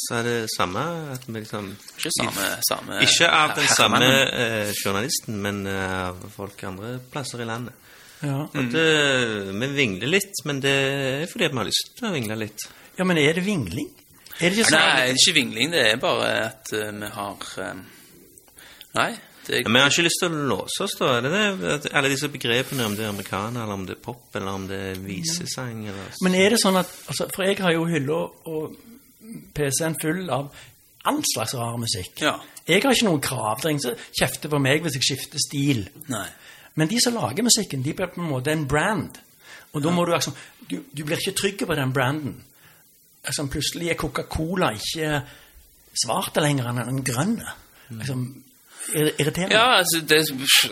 [0.08, 0.82] det er det samme.
[1.14, 6.20] At vi liksom Ikke samme, samme Ikke av den samme eh, journalisten, men eh, av
[6.34, 7.78] folk andre plasser i landet.
[8.22, 8.44] Ja.
[8.46, 12.38] At, eh, vi vingler litt, men det er fordi vi har lyst til å vingle
[12.44, 12.68] litt.
[12.98, 13.90] ja, men er det vingling?
[14.38, 14.78] Er det ikke sånn?
[14.78, 17.82] Nei, det er ikke vingling, det er bare at uh, vi har uh,
[18.92, 19.10] Nei.
[19.42, 21.08] Det er, Men vi har ikke lyst til å låse oss, da.
[21.16, 21.90] Er det det?
[21.98, 24.78] Alle disse begrepene, om det er amerikaner, eller om det er pop, eller om det
[24.92, 28.20] er visesang, eller Men er det sånn at altså, For jeg har jo hylla
[28.52, 28.76] og
[29.54, 30.52] PC-en full av
[31.08, 32.20] all slags rar musikk.
[32.22, 32.36] Ja.
[32.68, 33.58] Jeg har ikke noen krav.
[33.58, 35.82] Det er ingen som kjefter på meg hvis jeg skifter stil.
[36.12, 36.28] Nei.
[36.78, 39.18] Men de som lager musikken, de blir på en måte en brand.
[39.72, 40.36] Og da må du liksom
[40.70, 42.36] Du, du blir ikke trygg på den branden.
[43.26, 45.20] Altså, plutselig er Coca-Cola ikke
[46.04, 47.50] svart lenger enn den grønne.
[47.92, 48.16] Altså,
[48.94, 49.54] irriterende.
[49.54, 50.22] Ja, altså det,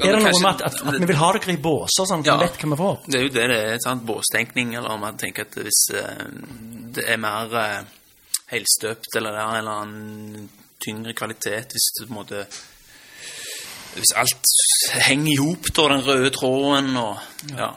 [0.00, 2.30] Er det noe med at, at, at vi vil ha dere i båser, sånn at
[2.30, 2.36] Ja.
[2.38, 2.96] vi vet hva vi får?
[3.06, 4.06] Det er jo det det er, sant?
[4.06, 6.24] båstenkning, eller om man tenker at hvis uh,
[6.96, 7.82] det er mer eh,
[8.50, 12.44] helstøpt, eller det er en eller annen tyngre kvalitet, hvis det på en måte
[13.90, 14.52] Hvis alt
[15.02, 17.18] henger i hop, da, den røde tråden og
[17.56, 17.72] Ja.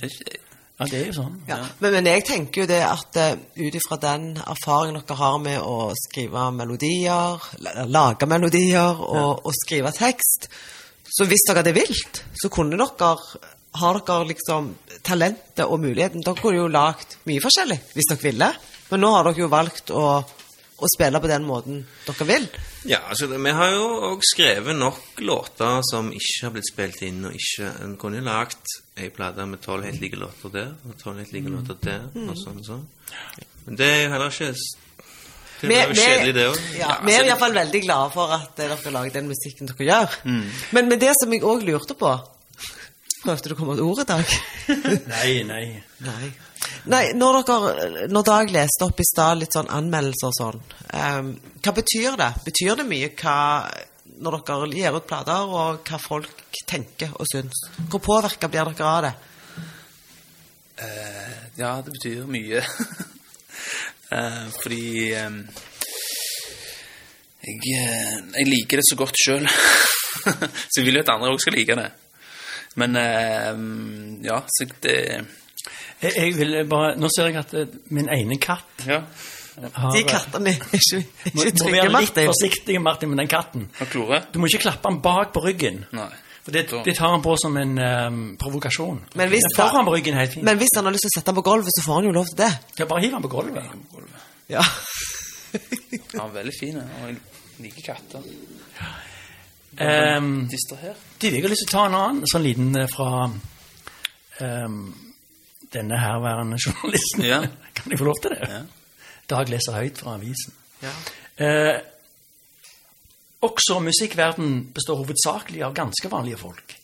[0.00, 0.38] Det
[0.80, 1.34] Ja, det er jo sånn.
[1.44, 1.58] Ja.
[1.82, 5.58] Men, men jeg tenker jo det at uh, ut ifra den erfaringen dere har med
[5.60, 7.42] å skrive melodier,
[7.84, 10.48] lage melodier og, og skrive tekst,
[11.04, 13.12] så hvis dere hadde vilt, så kunne dere
[13.80, 14.72] har dere liksom
[15.04, 16.24] talentet og muligheten.
[16.24, 18.50] Dere kunne jo lagd mye forskjellig hvis dere ville,
[18.90, 20.04] men nå har dere jo valgt å,
[20.80, 22.46] å spille på den måten dere vil?
[22.88, 27.02] Ja, altså, det- vi har jo òg skrevet nok låter som ikke har blitt spilt
[27.02, 28.64] inn, og ikke En kunne jo lagt
[28.96, 32.36] ei plate med tolv helt like låter der, og tolv helt like låter der, og
[32.36, 32.86] sånn og sånn.
[33.66, 34.54] Men det er jo heller ikke
[35.60, 36.58] Det er blir jo kjedelig, det òg.
[36.78, 39.66] Ja, Ja, vi er altså, iallfall veldig glade for at dere har laget den musikken
[39.68, 40.14] dere gjør.
[40.72, 42.14] Men, med det som jeg òg lurte på
[43.20, 44.30] Prøvde du å komme med ordet ord i dag?
[45.12, 45.82] Nei, nei.
[46.00, 46.30] Nei.
[46.88, 50.60] Nei, når dere Når Dag leste opp i stad litt sånn anmeldelser og sånn,
[50.96, 52.30] um, hva betyr det?
[52.46, 53.38] Betyr det mye hva
[54.20, 57.64] når dere gir ut plater, og hva folk tenker og syns?
[57.88, 59.14] Hvor påvirka blir dere av det?
[60.80, 62.62] Uh, ja, det betyr mye.
[64.12, 65.42] uh, fordi um,
[67.40, 69.48] jeg, eh, jeg liker det så godt sjøl.
[70.70, 71.90] så jeg vil jo at andre òg skal like det.
[72.80, 73.62] Men uh,
[74.24, 74.98] ja, så det
[76.00, 79.02] Jeg, jeg vil bare, nå ser jeg at eh, min ene katt Ja.
[79.74, 83.30] har De kattene er ikke, må, ikke må trygge, være litt forsiktig, Martin, med den
[83.30, 83.68] katten.
[83.92, 84.22] Klore?
[84.32, 85.84] Du må ikke klappe den bak på ryggen.
[85.96, 86.08] Nei.
[86.40, 89.02] For det, det tar han på som en um, provokasjon.
[89.20, 90.46] Men hvis, han, på ryggen er helt fint.
[90.48, 92.14] men hvis han har lyst til å sette den på gulvet, så får han jo
[92.16, 92.48] lov til det.
[92.80, 93.68] Ja, bare hiv den på gulvet.
[94.48, 94.64] Ja.
[96.14, 97.16] Ja, veldig fin, Og jeg
[97.58, 98.26] liker katter.
[99.80, 100.94] Um, Distraher.
[101.18, 104.78] de, jeg har lyst til å ta en annen sånn liten eh, fra um,
[105.72, 107.24] denne herværende journalisten.
[107.24, 107.40] Ja.
[107.74, 108.48] Kan jeg få lov til det?
[108.48, 108.60] Ja.
[109.30, 110.54] Dag leser høyt fra avisen.
[110.82, 110.92] Ja.
[111.40, 111.80] Eh,
[113.40, 116.74] også musikkverden består hovedsakelig av ganske vanlige folk.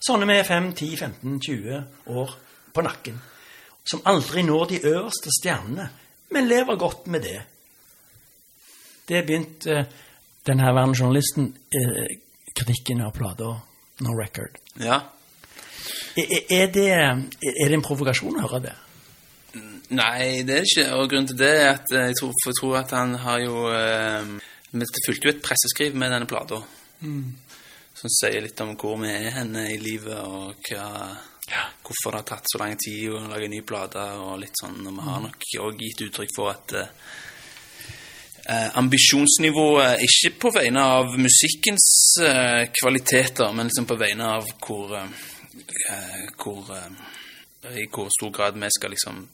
[0.00, 2.36] Sånne med 5, 10, 15, 20 år
[2.72, 3.18] på nakken.
[3.84, 5.88] Som aldri når de øverste stjernene,
[6.30, 7.40] men lever godt med det.
[9.08, 9.84] Det begynte eh,
[10.46, 12.18] den her journalisten eh,
[12.54, 13.52] kritikken av plata
[14.04, 14.58] No Record.
[14.80, 15.00] Ja.
[16.18, 18.74] Er, det, er det en provokasjon å høre det?
[19.88, 20.86] Nei, det er det ikke.
[20.98, 23.40] Og grunnen til det er at eh, jeg tror, for jeg tror at han har
[23.40, 24.34] jo eh,
[24.68, 26.60] Det fulgte jo et presseskriv med denne plata.
[27.98, 30.84] Som sier litt om hvor vi er henne i livet, og hva,
[31.82, 34.04] hvorfor det har tatt så lang tid å lage en ny plate.
[34.20, 36.92] Og litt sånn, og vi har nok òg gitt uttrykk for at eh,
[38.44, 41.88] eh, ambisjonsnivået ikke på vegne av musikkens
[42.24, 45.26] eh, kvaliteter, men liksom på vegne av hvor, eh,
[46.42, 49.28] hvor eh, I hvor stor grad vi skal liksom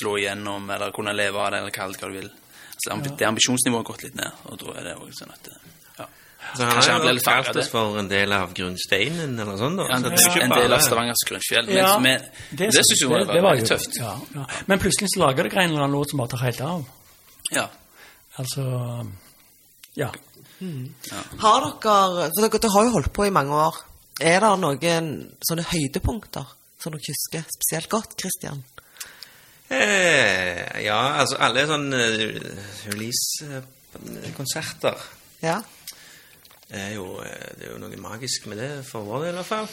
[0.00, 2.30] slå igjennom, eller kunne leve av det, eller kall det hva du vil.
[2.74, 5.48] Altså, ambi- Det ambisjonsnivået har gått litt ned, og da er det også sånn at
[5.52, 5.68] eh,
[6.00, 6.06] ja.
[6.56, 9.58] Så han Kanskje han har ble litt kalt oss for en del av grunnsteinen, eller
[9.60, 9.86] sånn, da.
[9.92, 11.66] Ja, det er er en del av Stavangers grunnfjell.
[11.70, 13.98] Men, Ja, men det, det syns jeg var, det, det var veldig tøft.
[14.00, 14.46] Ja, ja.
[14.66, 16.88] Men plutselig så lager dere en eller annen låt som bare tar helt av.
[17.52, 17.68] Ja.
[18.40, 18.64] Altså
[20.00, 20.10] Ja.
[21.44, 23.76] Har dere For dere, dere har jo holdt på i mange år.
[24.20, 25.06] Er det noen
[25.40, 26.44] sånne høydepunkter
[26.80, 28.60] som dere husker spesielt godt, Christian?
[29.70, 32.02] Eh, ja, altså alle sånne uh,
[32.90, 34.96] release-konserter
[35.44, 35.62] Ja?
[36.70, 39.48] er jo, eh, det er jo noe magisk med det, for vår del i hvert
[39.48, 39.68] fall.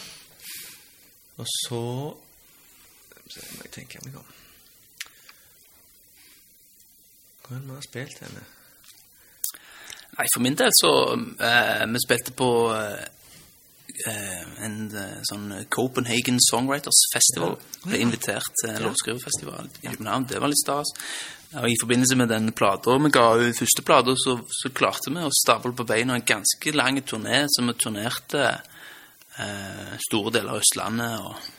[1.37, 1.81] Og så
[3.53, 4.29] må jeg tenke meg om.
[7.47, 8.43] Hvor har vi spilt henne?
[10.17, 13.07] Nei, for min del så eh, Vi spilte på eh, eh,
[14.05, 17.55] en eh, sånn Copenhagen Songwriters Festival.
[17.85, 20.27] Ble invitert til en låtskriverfestival i København.
[20.29, 20.93] Det var litt stas.
[21.57, 25.23] Og I forbindelse med den plata vi ga ut, første plata, så, så klarte vi
[25.23, 28.41] å stable på beina en ganske lang turné, så vi turnerte
[29.39, 31.19] eh, store deler av Østlandet.
[31.23, 31.53] og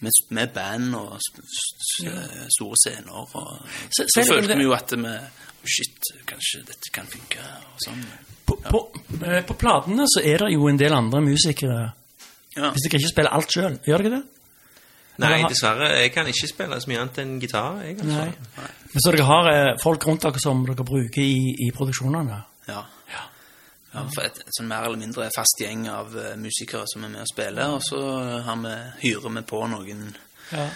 [0.00, 3.12] med, med band og eh, store scener.
[3.12, 5.18] Og, Så- følte vi jo at vi
[5.68, 7.42] Shit, kanskje dette kan funke.
[7.74, 8.04] og sånn.
[8.48, 8.80] På, på,
[9.20, 11.78] eh, på platene så er det jo en del andre musikere
[12.58, 12.72] Ja.
[12.74, 14.22] Hvis dere ikke spiller alt sjøl, gjør dere det?
[15.22, 15.88] Nei, har- dessverre.
[16.00, 17.82] Jeg kan ikke spille så mye annet enn gitar.
[17.84, 18.24] Jeg, altså.
[18.24, 18.68] Nei.
[18.92, 22.38] Men så dere har eh, folk rundt dere som dere bruker i, i produksjonene?
[22.68, 22.82] Ja.
[23.14, 23.24] ja
[24.14, 27.24] for et, et sånn mer eller mindre fast gjeng av uh, musikere som er med
[27.24, 28.00] og spiller, og så
[28.46, 28.74] har vi,
[29.06, 30.08] hyrer vi på noen
[30.52, 30.68] Ja.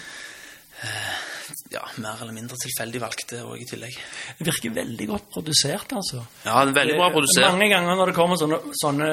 [1.73, 3.97] Ja, mer eller mindre tilfeldig valgte òg i tillegg.
[4.39, 6.23] Det virker veldig godt produsert, altså.
[6.45, 7.49] Ja, det er veldig bra Eh, produsert.
[7.53, 9.11] Mange ganger når det kommer sånne, sånne,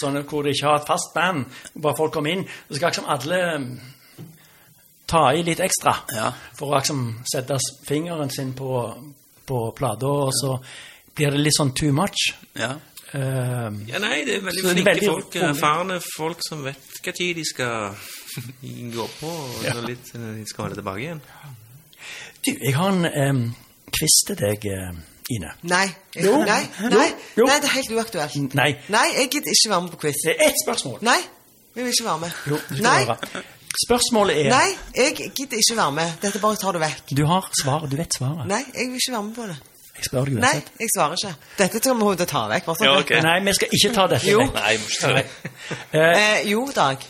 [0.00, 1.46] sånne hvor de ikke har et fast band,
[1.80, 3.70] bare folk kommer inn, så skal liksom alle mm,
[5.08, 6.30] ta i litt ekstra Ja.
[6.58, 7.02] for å liksom
[7.32, 7.56] sette
[7.88, 8.68] fingeren sin på,
[9.48, 10.58] på plata, og så
[11.16, 12.28] blir det litt sånn too much.
[12.54, 12.74] Ja.
[13.08, 15.34] Uh, Ja, nei, det er veldig er flinke veldig folk.
[15.34, 15.48] unge.
[15.48, 17.96] Erfarne folk som vet hva tid de skal
[18.96, 19.74] gå på, og Ja.
[19.74, 21.20] så litt de skal ha det tilbake igjen.
[22.46, 23.54] du, jeg har en um,
[23.92, 24.98] quiz til deg, eh,
[25.30, 25.50] Ine.
[25.68, 25.84] Nei.
[26.16, 26.38] Jo.
[26.40, 27.44] Nei, nei, Jo.
[27.44, 28.54] nei, det er helt uaktuelt.
[28.56, 28.70] Nei.
[28.88, 30.22] Nei, jeg gidder ikke være med på quiz.
[30.24, 31.02] Det er ett spørsmål.
[31.04, 31.18] Nei,
[31.74, 32.38] vi vil ikke være med.
[32.48, 33.42] Jo, du skal Nei, Være.
[33.84, 36.14] Spørsmålet er nei, jeg gidder ikke være med.
[36.22, 37.12] Dette bare tar du vekk.
[37.16, 38.48] Du har svaret, du vet svaret.
[38.48, 39.58] Nei, jeg vil ikke være med på det.
[39.98, 41.34] Jeg spør deg Nei, jeg svarer ikke.
[41.58, 42.72] Dette tror jeg vi må ta vekk.
[42.86, 43.20] Ja, okay.
[43.28, 44.30] Nei, vi skal ikke ta dette.
[44.30, 44.40] Jo.
[44.46, 44.56] vekk.
[44.56, 45.26] Nei, jeg må ikke ta det.
[45.92, 47.06] Uh, jo, Dag.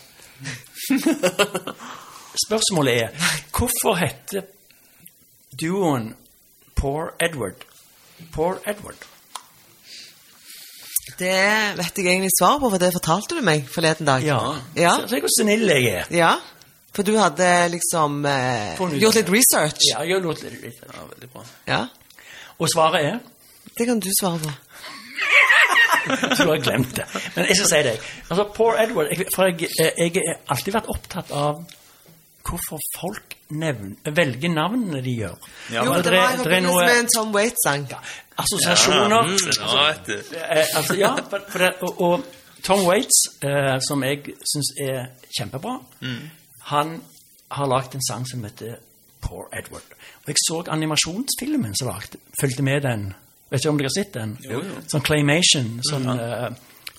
[2.46, 4.46] Spørsmålet er hvorfor heter
[5.60, 6.12] duoen
[6.78, 7.64] Poor Edward
[8.34, 8.98] Poor Edward?
[11.18, 11.34] Det
[11.78, 14.22] vet jeg egentlig svar på, for det fortalte du meg forleden dag.
[14.22, 14.38] Ja.
[14.78, 16.06] Ja, Se, hvor snill jeg er.
[16.14, 16.36] ja.
[16.94, 19.82] For du hadde liksom eh, gjort litt research.
[19.86, 20.94] Ja, jeg har gjort litt research.
[20.96, 21.42] Ja, veldig bra.
[21.68, 21.80] Ja,
[22.58, 23.18] Og svaret er
[23.78, 24.50] Det kan du svare på.
[26.38, 27.04] Du har glemt det.
[27.36, 28.06] Men jeg skal si deg.
[28.28, 31.64] Altså, Poor Edward jeg, For jeg, jeg har alltid vært opptatt av
[32.48, 35.34] hvorfor folk nevn, velger navnene de gjør.
[35.72, 37.86] Ja, jo, men det det var i det er forbindelse noe- med en Tom Waits-sang.
[38.40, 39.22] Assosiasjoner.
[39.28, 40.08] Mm, ja, vet.
[40.32, 42.24] Eh, altså, ja, for, for det, og, og
[42.64, 44.22] Tom Waits, eh, som jeg
[44.52, 45.74] syns er kjempebra,
[46.72, 46.94] han
[47.52, 48.78] har lagd en sang som heter
[49.20, 49.84] Poor Edward.
[50.24, 51.92] Og jeg så animasjonsfilmen som
[52.40, 53.10] fulgte med den.
[53.50, 54.36] Vet ikke om dere har sett den?
[54.44, 54.80] Jo, jo.
[54.92, 56.50] Sånn claymation, sånn eh,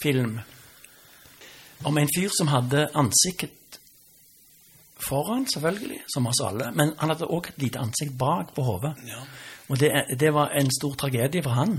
[0.02, 0.40] film.
[1.86, 3.78] Om en fyr som hadde ansiktet
[5.00, 8.96] foran, selvfølgelig, som oss alle, men han hadde òg et lite ansikt bak på hodet.
[9.08, 9.22] Ja.
[9.70, 11.78] Og det, det var en stor tragedie for han.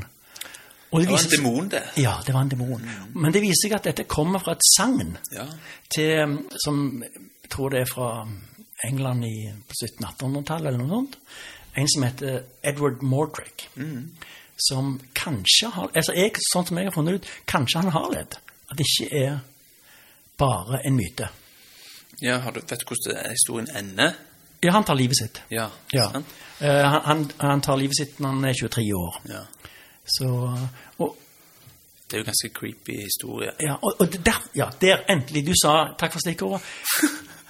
[0.91, 1.83] Og Det var en demon, det.
[2.03, 2.87] Ja, det var en demon.
[3.15, 5.45] Men det viser seg at dette kommer fra et sagn Ja.
[5.95, 8.09] til, som jeg tror det er fra
[8.89, 9.35] England i,
[9.69, 11.19] på 1700-1800-tallet eller noe sånt.
[11.79, 13.69] En som heter Edward Mordrake.
[14.61, 18.37] Som kanskje har altså jeg, Sånn som jeg har funnet ut, kanskje han har ledd.
[18.71, 19.39] At det ikke er
[20.41, 21.29] bare en myte.
[22.21, 24.13] ja, har du, vet du hvordan historien ender?
[24.61, 25.43] Ja, han tar livet sitt.
[25.49, 26.23] Ja, Ja.
[26.61, 29.17] Eh, han, han, han tar livet sitt når han er 23 år.
[29.29, 29.45] Ja.
[30.05, 30.29] Så,
[30.99, 31.17] og,
[32.11, 33.53] Det er jo ganske creepy historie.
[33.61, 36.61] Ja, og, og der, ja, der endelig Du sa Takk for stikkordet.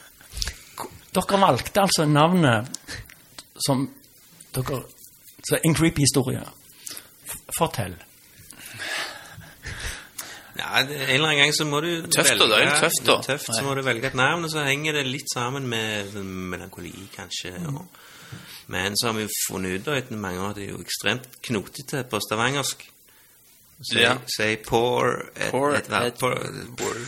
[1.14, 2.68] Dere valgte altså navnet
[3.66, 3.88] som
[4.54, 4.82] dere
[5.48, 6.42] Så en creepy historie.
[7.58, 7.96] Fortell.
[10.60, 13.16] Ja, det, en eller annen gang så må du Tøft da, det er tøft da.
[13.24, 16.30] Tøft, så må du velge et navn, og så henger det litt sammen med sånn
[16.52, 17.52] melankoli, kanskje.
[17.70, 17.84] Og,
[18.74, 20.82] men så har vi jo funnet ut da, etter mange år at det er jo
[20.84, 22.84] ekstremt knotete på stavangersk.
[23.80, 24.16] Say, Ja.
[24.28, 26.10] say Poor et, Poor Edvard.
[26.10, 26.34] Ed- Poor,
[26.76, 26.98] Poor,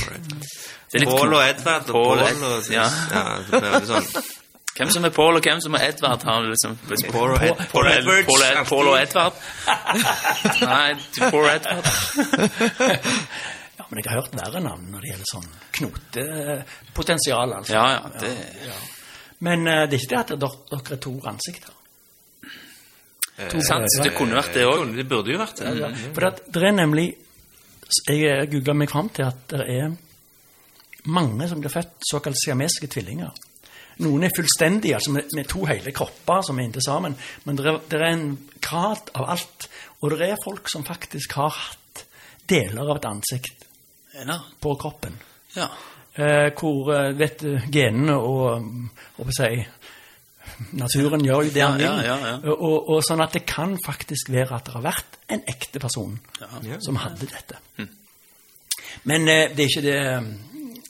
[0.00, 2.86] Poor Paul og Edvard og Paul Paul og og ja.
[3.12, 4.08] ja, det blir veldig sånn.
[4.74, 6.72] Hvem som er Paul, og hvem som er Edvard, har du liksom
[7.12, 8.96] Paul og Ed- Paul Edwards, Paul, Ed, Paul og.
[8.98, 9.36] Edvard.
[10.72, 10.96] Nei,
[11.30, 11.86] Paul Edvard.
[13.78, 15.46] Ja, men jeg har hørt verre navn når det gjelder sånn
[15.78, 17.72] knotepotensial, altså.
[17.76, 18.34] Ja, ja, det
[18.66, 18.80] Ja.
[19.44, 21.72] Men uh, det er ikke det at dere, dere er to ansikter.
[23.36, 23.86] Eh, sant.
[24.02, 24.84] Det kunne vært det òg.
[24.94, 25.72] Det burde jo vært det.
[25.82, 27.08] Ja, For at det er nemlig
[28.08, 29.90] Jeg googla meg fram til at det er
[31.14, 33.34] mange som blir født såkalt siamesiske tvillinger.
[34.02, 37.14] Noen er fullstendige, altså med, med to hele kropper som er inntil sammen.
[37.44, 38.26] Men det er, det er en
[38.64, 39.68] grad av alt.
[40.02, 42.04] Og det er folk som faktisk har hatt
[42.50, 43.64] deler av et ansikt
[44.14, 44.40] Ja.
[44.60, 45.16] på kroppen.
[45.56, 45.68] ja.
[46.14, 48.68] Eh, hvor eh, vet du, genene og
[49.16, 52.04] hva skal jeg si, naturen gjør jo det han vil.
[52.06, 52.36] ja.
[52.52, 56.14] Og, og sånn at det kan faktisk være at det har vært en ekte person
[56.84, 57.58] som hadde dette.
[57.82, 57.88] Mm.
[59.10, 60.30] Men eh, det er ikke det mm,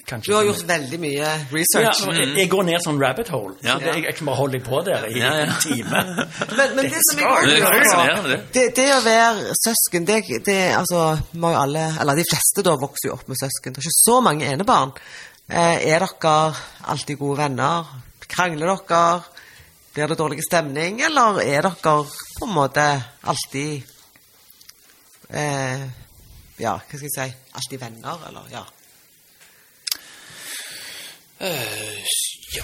[0.09, 2.01] kanskje Du har gjort veldig mye ja, research.
[2.19, 3.55] jeg, jeg går ned sånn rabbit hole.
[3.65, 3.75] Ja.
[3.79, 6.03] så det, jeg, jeg kan bare holde på der i Ja, en time.
[6.59, 8.41] Men, men det som jeg Det også lurer på fascinerende, det.
[8.57, 11.05] det, det å være søsken det, det, altså,
[11.41, 13.73] må jo alle, eller De fleste da vokser jo opp med søsken.
[13.75, 14.93] Det er ikke så mange enebarn.
[15.49, 16.35] Eh, er dere
[16.93, 17.89] alltid gode venner?
[18.29, 19.03] Krangler dere?
[19.95, 21.01] Blir det dårlig stemning?
[21.07, 21.75] Eller er dere
[22.39, 22.87] på en måte
[23.31, 23.85] alltid
[25.31, 25.85] eh,
[26.59, 28.65] Ja, hva skal jeg si Alltid venner, eller ja.
[31.41, 32.63] Ja.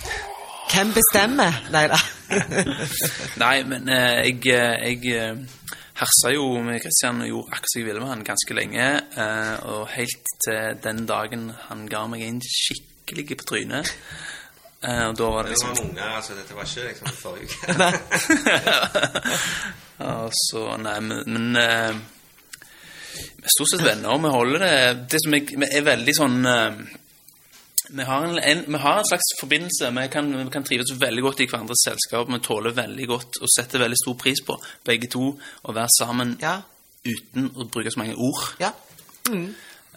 [0.70, 1.50] Hvem bestemmer?
[1.74, 1.98] Nei da.
[3.42, 5.02] Nei, men uh, jeg, eh, jeg
[6.00, 8.87] hersa jo med Kristian og gjorde akkurat som jeg ville med han ganske lenge.
[9.16, 13.88] Uh, og helt til den dagen han ga meg en skikkelig på trynet.
[14.80, 16.33] Uh, og da var det Det liksom var unger, altså.
[16.38, 17.59] Dette var ikke liksom forrige uke.
[20.01, 21.92] Ja, så nei, men, men uh,
[23.12, 24.72] Vi er stort sett venner, og vi holder det
[25.12, 26.80] Det som jeg, vi er veldig sånn eh,
[27.93, 29.91] vi har, en, en, vi har en slags forbindelse.
[29.97, 32.28] Vi kan, vi kan trives veldig godt i hverandres selskap.
[32.30, 35.32] Vi tåler veldig godt og setter veldig stor pris på, begge to,
[35.62, 36.61] å være sammen Ja.
[37.05, 38.55] uten å bruke så mange ord.
[38.61, 38.72] ja.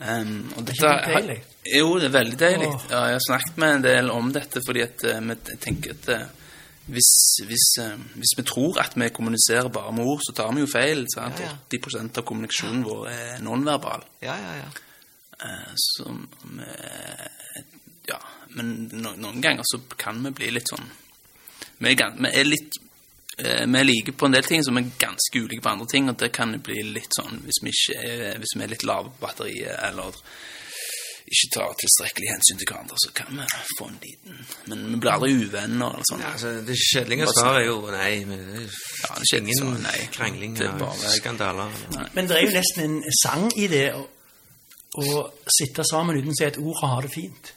[0.04, 1.36] Um, og dette, ikke deilig?
[1.70, 2.68] Jo, det er veldig deilig.
[2.68, 2.86] Oh.
[2.90, 6.10] Ja, jeg har snakket med en del om dette, fordi at uh, vi tenker at
[6.10, 6.24] uh,
[6.92, 7.12] hvis,
[7.48, 10.72] hvis, uh, hvis vi tror at vi kommuniserer bare med ord, så tar vi jo
[10.72, 11.06] feil.
[11.14, 11.40] Sant?
[11.40, 11.78] Ja, ja.
[11.78, 14.04] 80 av kommunikasjonen vår er nonverbal.
[14.26, 14.72] Ja, ja, ja.
[15.44, 15.74] Eh,
[16.58, 16.64] vi,
[18.10, 18.20] Ja,
[18.58, 20.90] men no, noen ganger så kan vi bli litt sånn
[21.80, 22.76] Vi er, vi er litt
[23.40, 26.10] eh, vi er like på en del ting som er ganske ulike på andre ting,
[26.12, 29.10] og det kan bli litt sånn hvis vi, ikke er, hvis vi er litt lave
[29.14, 30.20] på batteriet, eller
[31.34, 33.46] ikke tar tilstrekkelig hensyn til hverandre, så kan vi
[33.80, 36.22] få en liten Men vi blir aldri uvenner eller sånn.
[36.22, 38.10] Ja, altså, det kjedelige svaret er jo nei.
[38.28, 39.96] Men det er Ja, det ingen er nei.
[40.14, 41.72] krangling Det er bare- skandaler.
[42.14, 44.04] Men det er jo nesten en sang i det å,
[45.00, 45.24] å
[45.58, 47.54] sitte sammen uten å si et ord og ha det fint.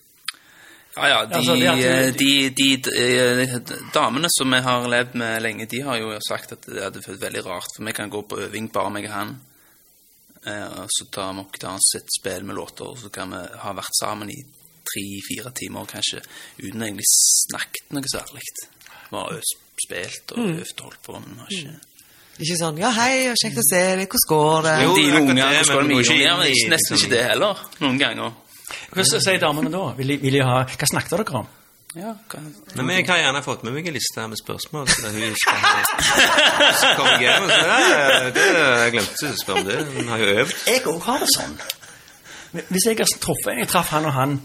[0.97, 5.67] Ja, ja, de, Altså, de, de, de, de damene som vi har levd med lenge,
[5.69, 8.39] de har jo sagt at det hadde vært veldig rart, for vi kan gå på
[8.47, 9.35] øving bare meg og han,
[10.47, 13.75] eh, og så tar vi opp sitt spill med låter, og så kan vi ha
[13.77, 14.39] vært sammen i
[14.87, 16.23] tre-fire timer, kanskje,
[16.63, 18.47] uten egentlig snakket noe særlig.
[19.11, 19.43] Bare har
[19.85, 20.57] spilt og Mm.
[20.63, 21.81] øvd og holdt på, men vi har ikke...
[22.37, 25.51] Ikke sånn 'ja, hei, kjekt å se deg, hvordan går det?' Jo, Dine unge, unger,
[25.51, 26.69] det, hvordan går det med unger?
[26.73, 28.33] Nesten ikke det heller, noen ganger.
[28.95, 29.85] Hva sier damene da?
[29.99, 31.49] Vil de, vil de ha, hva snakket dere om?
[31.97, 32.41] Ja, hva...
[32.77, 34.89] Men jeg har gjerne fått med meg en liste med spørsmål.
[34.93, 35.63] Så hun skal
[36.81, 39.79] Så kom jeg hjem og så det, det, Jeg glemte å spørre om det.
[39.95, 40.57] Hun har jo øvd.
[40.69, 41.55] Jeg òg har det sånn.
[42.57, 44.37] Hvis jeg har truffet Jeg traff han og han,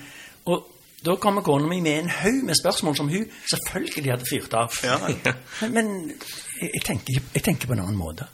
[0.52, 0.70] og
[1.02, 4.76] da kommer kona mi med en haug med spørsmål som hun selvfølgelig hadde fyrt av.
[4.86, 8.28] Men, men jeg, jeg, tenker, jeg tenker på en annen måte.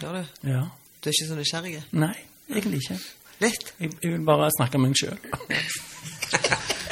[0.00, 0.36] Gjør du?
[0.52, 0.62] Ja.
[1.02, 1.80] Du er ikke så nysgjerrig?
[1.98, 2.14] Nei,
[2.52, 3.00] egentlig ikke.
[3.42, 3.72] Litt?
[3.80, 5.18] Jeg, jeg vil bare snakke med meg sjøl.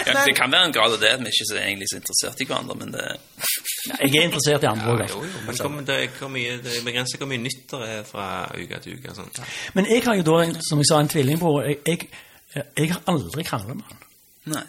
[0.05, 2.41] Ja, det kan være en grad av det, at vi ikke er egentlig så interessert
[2.43, 3.05] i hverandre, men det...
[3.89, 5.03] Jeg er interessert i andre òg.
[5.11, 5.23] Jo,
[5.87, 8.27] det, er det er begrenset hvor mye nytt det er fra
[8.57, 9.15] uke til uke.
[9.17, 9.33] Sånn.
[9.77, 10.39] Men jeg har jo da,
[10.69, 11.69] som jeg sa, en tvillingbror.
[11.69, 14.07] Jeg, jeg, jeg har aldri kranglet med han.
[14.55, 14.65] Nei.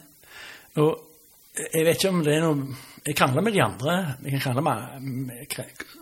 [0.83, 0.91] Og
[1.55, 3.95] jeg vet ikke om det er noe Jeg krangler med de andre.
[4.25, 5.57] Jeg kan krangle med, med,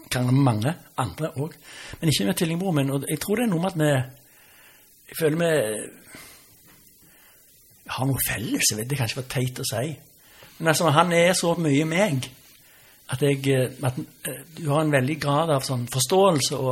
[0.09, 0.71] krangle med mange
[1.03, 1.55] andre òg.
[1.99, 2.93] Men ikke med tvillingbroren min.
[2.95, 3.89] Og jeg tror det er noe med at vi
[5.14, 5.49] Jeg føler vi
[7.93, 8.72] har noe felles.
[8.72, 9.91] Jeg vet det kanskje var teit å si.
[10.57, 12.28] Men altså, han er så mye meg
[13.14, 16.72] at jeg eh, at, eh, Du har en veldig grad av sånn forståelse og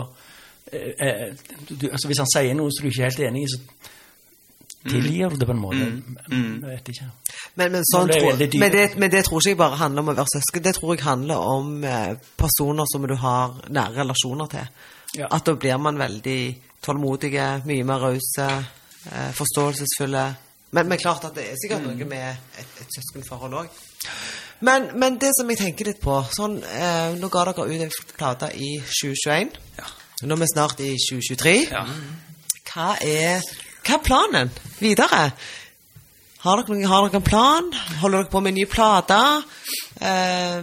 [0.72, 1.34] eh, eh,
[1.68, 3.60] du, altså Hvis han sier noe som du ikke er helt enig i, så
[4.88, 5.90] tilgir du det på en måte.
[6.32, 7.10] Jeg vet ikke.
[7.60, 10.16] Men, men, sånn, det men, det, men det tror ikke jeg bare handler om å
[10.18, 10.64] være søsken.
[10.66, 11.68] Det tror jeg handler om
[12.40, 14.72] personer som du har nære relasjoner til.
[15.20, 15.30] Ja.
[15.30, 16.40] At da blir man veldig
[16.84, 18.48] tålmodige, mye mer rause,
[19.12, 20.26] eh, forståelsesfulle.
[20.72, 21.98] Men, men klart at det er sikkert Mm.
[21.98, 23.68] noe med et, et søskenforhold òg.
[24.62, 27.92] Men, men det som jeg tenker litt på sånn, eh, Nå ga dere ut en
[28.18, 29.52] plate i 2021.
[29.78, 29.90] Ja.
[30.24, 31.56] Nå er vi snart i 2023.
[31.72, 31.86] Ja.
[32.72, 33.42] Hva er,
[33.84, 35.32] hva er planen videre?
[36.42, 37.72] Har dere, har dere en plan?
[38.02, 39.20] Holder dere på med en ny plate?
[40.00, 40.62] Eh,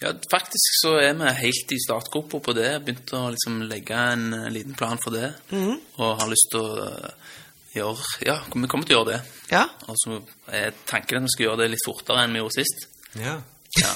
[0.00, 2.70] Ja, faktisk så er vi helt i startgropa på det.
[2.86, 5.34] Begynt å liksom legge en eh, liten plan for det.
[5.52, 7.34] Og har lyst til å eh,
[7.76, 9.20] gjøre Ja, vi kommer til å gjøre det.
[9.52, 9.66] ja?
[9.92, 10.16] Og så
[10.48, 12.88] er tanken at vi skal gjøre det litt fortere enn vi gjorde sist.
[13.20, 13.36] Ja.
[13.78, 13.92] Ja.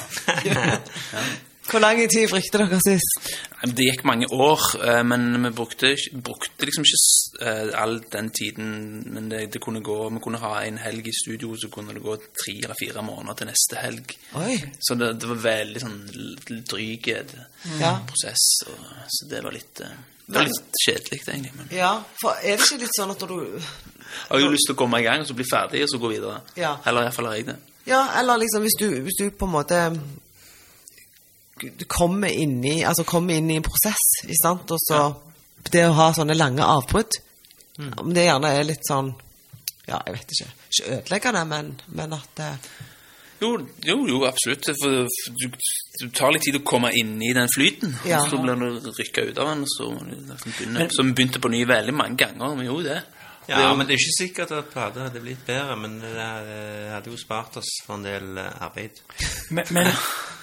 [1.71, 3.31] Hvor lang tid frykter dere sist?
[3.65, 7.01] Det gikk mange år, eh, men vi brukte, brukte liksom ikke
[7.41, 9.03] eh, all den tiden.
[9.13, 12.03] Men det, det kunne gå Vi kunne ha en helg i studio, så kunne det
[12.03, 14.15] gå tre eller fire måneder til neste helg.
[14.41, 14.57] Oi.
[14.79, 15.99] Så det, det var veldig sånn
[16.71, 17.37] dryg eh,
[17.81, 17.95] Ja.
[18.07, 18.45] prosess.
[18.69, 21.53] Og, så det var litt eh, Det var litt kjedelig, egentlig.
[21.59, 23.61] Men ja, for er det ikke litt sånn at når du
[24.15, 25.97] jeg har jo lyst til å komme i gang og så bli ferdig, og så
[25.99, 26.37] gå videre.
[26.55, 26.75] Ja.
[26.87, 27.55] Eller iallfall har jeg det.
[27.89, 29.79] Ja, eller liksom hvis du, hvis du på en måte
[31.61, 34.71] Du kommer inn i Altså kommer inn i en prosess, ikke sant?
[34.71, 35.01] Og så
[35.71, 37.17] Det å ha sånne lange avbrudd
[38.01, 39.13] Om det gjerne er litt sånn
[39.87, 40.51] Ja, jeg vet ikke.
[40.69, 42.69] Ikke ødeleggende, men, men at eh,
[43.41, 43.49] Jo,
[43.85, 44.69] jo, jo absolutt.
[44.79, 45.09] For
[45.41, 45.57] du,
[46.01, 47.93] du tar litt tid å komme inn i den flyten.
[48.07, 48.23] Ja.
[48.23, 50.95] Og så blir du rykka ut av den, og så begynner, du liksom.
[50.95, 52.55] Så vi begynte på ny veldig mange ganger.
[52.61, 53.03] Vi gjorde det.
[53.47, 57.11] Ja, men det er ikke sikkert at plata hadde blitt bedre, men det eh, hadde
[57.11, 59.03] jo spart oss for en del eh, arbeid.
[59.53, 59.91] Men, men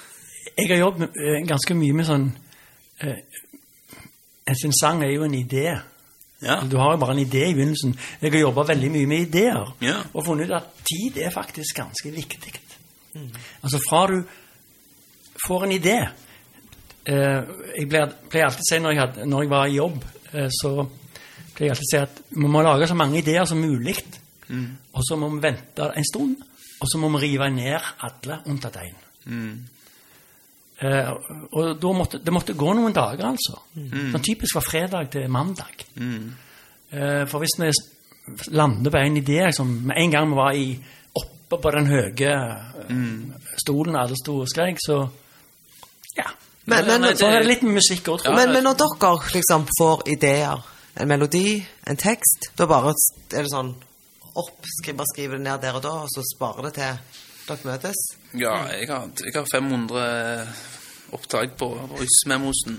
[0.61, 1.19] jeg har jobbet
[1.49, 2.29] ganske mye med sånn
[3.03, 3.19] eh,
[4.47, 5.69] En sang er jo en idé.
[6.43, 6.57] Ja.
[6.67, 7.93] Du har jo bare en idé i begynnelsen.
[8.21, 10.01] Jeg har jobba veldig mye med ideer Ja.
[10.13, 12.53] og funnet ut at tid er faktisk ganske viktig.
[13.63, 14.23] Altså fra du
[15.47, 15.99] får en idé
[17.07, 17.43] eh,
[17.79, 20.49] Jeg pleier, pleier alltid å si når jeg, hadde, når jeg var i jobb, eh,
[20.51, 20.73] så
[21.55, 23.97] pleier jeg alltid å si at vi må lage så mange ideer som mulig.
[24.93, 26.37] Og så må vi vente en stund,
[26.81, 28.97] og så må vi rive ned alle unntatt én.
[30.83, 31.11] Eh,
[31.55, 33.61] og måtte, det måtte gå noen dager, altså.
[33.75, 35.85] Sånn typisk fra fredag til mandag.
[36.93, 37.71] Eh, for hvis vi
[38.55, 40.67] lander på en idé som en gang vi var i,
[41.19, 44.99] oppe på den høye eh, stolen alle sto og skrek, så
[46.19, 46.29] ja.
[46.65, 48.39] Men, men, Så er det litt musikk òg, tror jeg.
[48.39, 50.69] men, men når dere liksom får ideer,
[51.01, 51.57] en melodi,
[51.89, 53.73] en tekst, da bare er det sånn
[54.39, 58.03] opp, skriver, skrive det ned der og da, og så sparer det til dere møtes?
[58.39, 60.03] Ja, jeg har, jeg har 500
[61.13, 62.79] opptak på voice-memosen.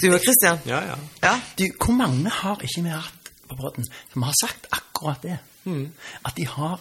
[0.00, 0.62] Du og Christian?
[0.66, 0.96] Ja, ja.
[1.22, 1.34] Ja.
[1.58, 5.38] Du, hvor mange har ikke vi hatt på båten som har sagt akkurat det?
[6.26, 6.80] At de har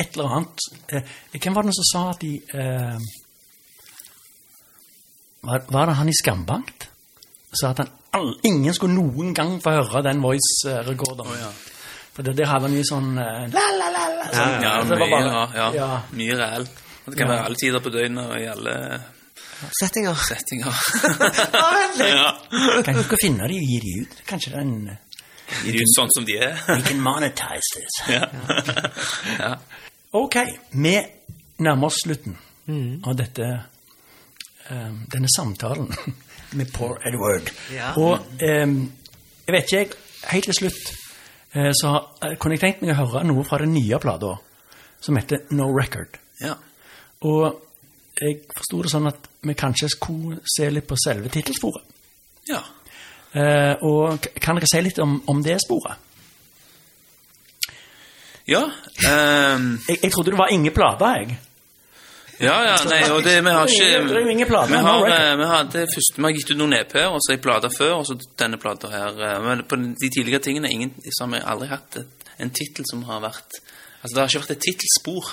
[0.00, 1.02] et eller annet eh,
[1.36, 3.02] Hvem var det som sa at de eh,
[5.42, 6.88] var, var det han i Skambankt?
[7.60, 11.52] Sa at han all, ingen skulle noen gang få høre den voice-rekorderen.
[12.12, 14.56] For det, der hadde han jo sånn eh, la, la, la, la, sånn.
[14.60, 15.68] Ja, ja, mye, bare- ja, ja.
[15.78, 15.88] ja.
[16.18, 16.66] mye reell.
[17.06, 18.74] Det kan være alle tider på døgnet og i alle
[19.78, 20.18] Settinger.
[20.26, 20.74] settinger.
[21.62, 22.12] Å, vent litt.
[22.12, 22.82] ja.
[22.86, 24.16] Kan ikke finne dem og gi de ut?
[24.28, 26.56] Kanskje den De dem ut sånn som de er.
[26.68, 27.98] We can monetize this.
[28.10, 28.26] ja.
[29.38, 29.52] ja.
[30.18, 30.36] Ok,
[30.76, 30.96] vi
[31.62, 32.34] nærmer oss slutten
[33.06, 33.46] av dette,
[34.70, 35.88] um, denne samtalen
[36.58, 37.48] med Poor Edward.
[37.72, 37.92] Ja.
[37.96, 38.74] Og um,
[39.46, 39.94] jeg vet ikke, jeg,
[40.34, 40.98] helt til slutt eh,
[41.76, 44.36] så eh, kunne jeg tenkt meg å høre noe fra den nye plata,
[45.00, 46.18] som heter No Record.
[46.40, 46.56] ja.
[47.22, 47.60] Og
[48.18, 51.84] jeg forsto det sånn at vi kanskje skulle se litt på selve tittelsporet.
[52.50, 52.62] ja.
[53.32, 55.96] Eh, og kan dere si litt om, om det sporet?
[58.44, 58.66] Ja,
[59.08, 59.78] Um...
[59.88, 61.38] Jeg, jeg trodde det var ingen plater, jeg.
[62.42, 64.00] Ja, ja, nei, og det, vi har ikke
[64.72, 67.32] Vi har, eh, vi har, det første, vi har gitt ut noen EP-er, og så
[67.36, 69.20] ei plate før, og så denne plata her.
[69.28, 72.84] eh, Men på de tidligere tingene ingen, så har vi aldri hatt et, en tittel
[72.90, 73.60] som har vært
[74.02, 75.28] Altså, det har ikke vært et tittelspor.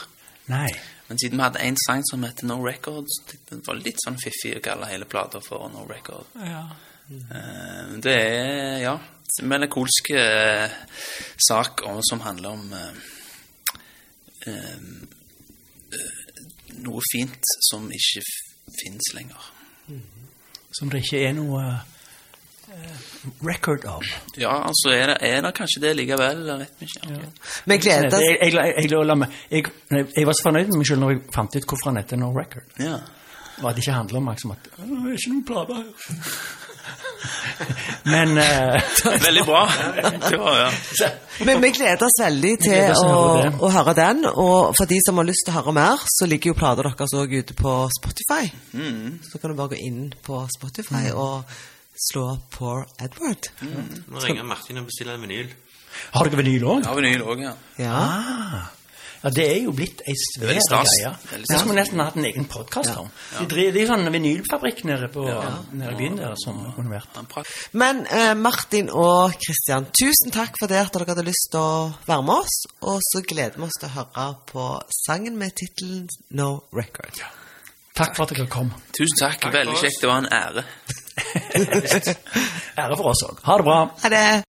[0.53, 0.69] Nei.
[1.07, 3.15] Men siden vi hadde én sang som heter No Records,
[3.49, 6.27] det var litt sånn fiffig å kalle hele plata for No Record.
[6.37, 8.93] Eh, Det er, ja,
[9.41, 10.11] melankolsk
[11.47, 12.73] sak om, som handler om
[14.45, 14.53] eh,
[16.85, 18.23] noe fint som ikke
[18.79, 19.47] fins lenger.
[20.77, 21.61] Som det ikke er noe
[22.69, 23.05] eh,
[23.45, 24.05] record of.
[24.37, 27.13] Ja, altså er det, er det kanskje det likevel, eller vet vi ikke.
[27.13, 27.31] Ja.
[27.65, 28.19] Men gleder.
[28.21, 31.57] Jeg, jeg, jeg, jeg, jeg, jeg var så fornøyd med meg selv når jeg fant
[31.57, 32.69] ut hvorfor han heter No Record.
[32.79, 32.99] Ja.
[33.59, 35.87] Og at det ikke handler om liksom at Det er ikke noen plater her.
[38.09, 38.77] Men uh,
[39.25, 39.61] Veldig bra.
[40.29, 41.09] Det var, ja.
[41.45, 44.23] Men vi gleder oss veldig til oss å, å høre å høre den.
[44.29, 47.15] Og for de som har lyst til å høre mer, så ligger jo plata deres
[47.19, 48.49] òg ute på Spotify.
[49.29, 51.47] Så kan du bare gå inn på Spotify og
[52.09, 53.51] slå opp Poor Edward.
[54.09, 55.49] Nå ringer Martin og bestiller en vinyl.
[56.15, 56.83] har dere vinyl òg?
[56.87, 57.55] Ja, vinyl òg, ja.
[57.81, 57.95] Ja.
[57.99, 58.78] Ah.
[59.19, 61.09] Ja, det er jo blitt ei svær greie.
[61.33, 63.09] Det skulle vi nesten hatt en egen podkast om.
[63.39, 65.25] De driver de er sånn vinylfabrikk nede, på,
[65.75, 67.09] nede i byen der som kunne vært.
[67.19, 71.49] Han prak- Men eh, Martin og Kristian, tusen takk for det at dere hadde lyst
[71.51, 72.57] til å være med oss.
[72.87, 74.69] Og så gleder vi oss til å høre på
[75.03, 76.07] sangen med tittelen
[76.39, 77.19] No Record.
[77.99, 78.71] Takk for at dere kom.
[78.95, 79.41] Tusen takk.
[79.43, 79.99] Takk Veldig kjekt.
[79.99, 80.63] Det var en ære.
[82.79, 83.41] Ære for oss òg.
[83.43, 83.81] Ha det bra.
[84.05, 84.48] Ha det!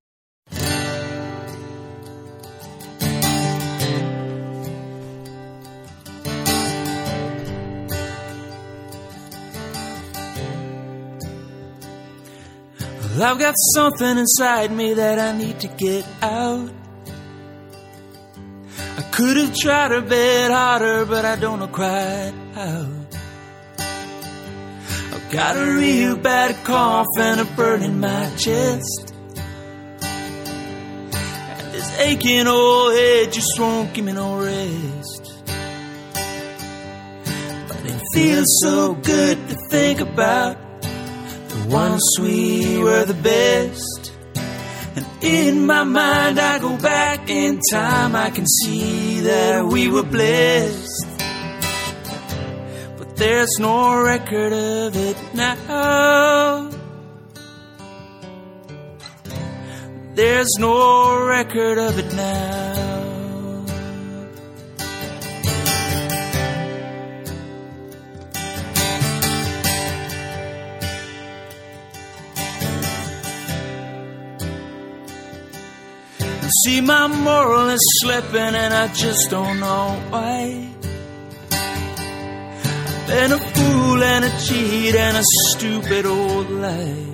[13.10, 16.70] Well, I've got something inside me that I need to get out.
[18.98, 22.86] I could have tried a bit harder, but I don't know quite how.
[25.12, 29.12] I've got a real bad cough and a burn in my chest.
[30.02, 35.42] And this aching old head just won't give me no rest.
[37.66, 40.59] But it feels so good to think about
[41.70, 44.12] ones we were the best.
[44.96, 50.02] And in my mind, I go back in time, I can see that we were
[50.02, 51.06] blessed.
[52.98, 56.70] But there's no record of it now.
[60.14, 63.09] There's no record of it now.
[76.64, 80.68] See, my moral is slipping, and I just don't know why.
[81.52, 87.06] I've been a fool and a cheat and a stupid old lie.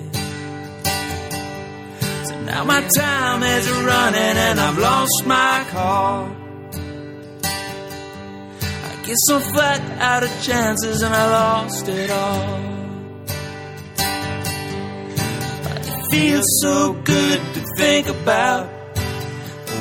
[2.25, 6.35] So now my time is running, and I've lost my car.
[8.91, 12.59] I guess I'm flat out of chances, and I lost it all.
[15.63, 18.76] But it feels so good to think about.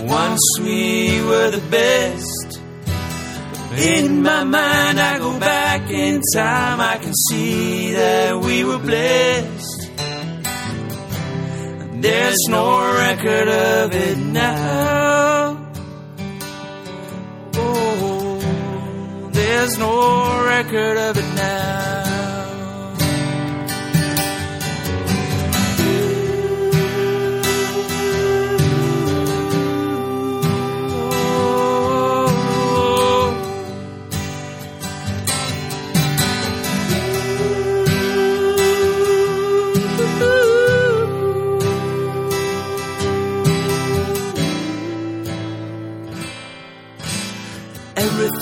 [0.07, 2.61] Once we were the best.
[3.76, 6.80] In my mind, I go back in time.
[6.80, 9.90] I can see that we were blessed.
[12.00, 15.70] There's no record of it now.
[17.54, 21.95] Oh, there's no record of it now.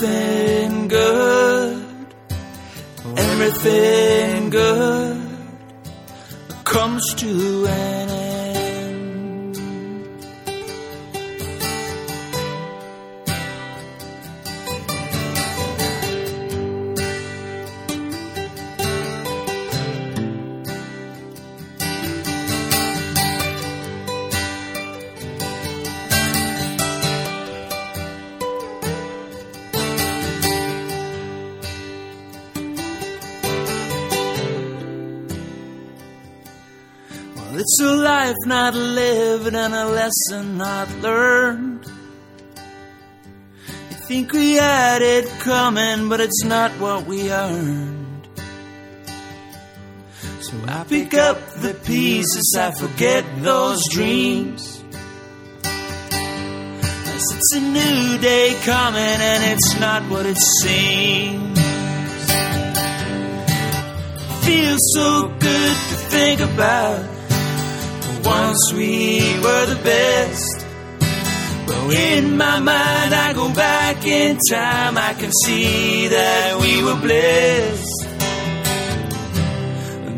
[0.05, 1.83] Everything good,
[3.17, 5.27] everything good
[6.63, 8.04] comes to an end.
[37.59, 41.85] It's a life not lived and a lesson not learned.
[43.89, 48.27] You think we had it coming, but it's not what we earned.
[50.41, 54.83] So I pick up the pieces, I forget those dreams.
[55.63, 61.59] As it's a new day coming, and it's not what it seems.
[64.45, 67.14] Feels so good to think about.
[68.25, 70.65] Once we were the best.
[71.67, 74.97] Well, in my mind, I go back in time.
[74.97, 78.15] I can see that we were blessed.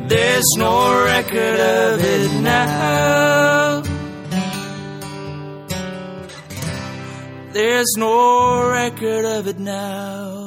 [0.07, 3.83] There's no record of it now.
[7.51, 10.46] There's no record of it now.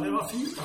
[0.00, 0.58] Det var fint.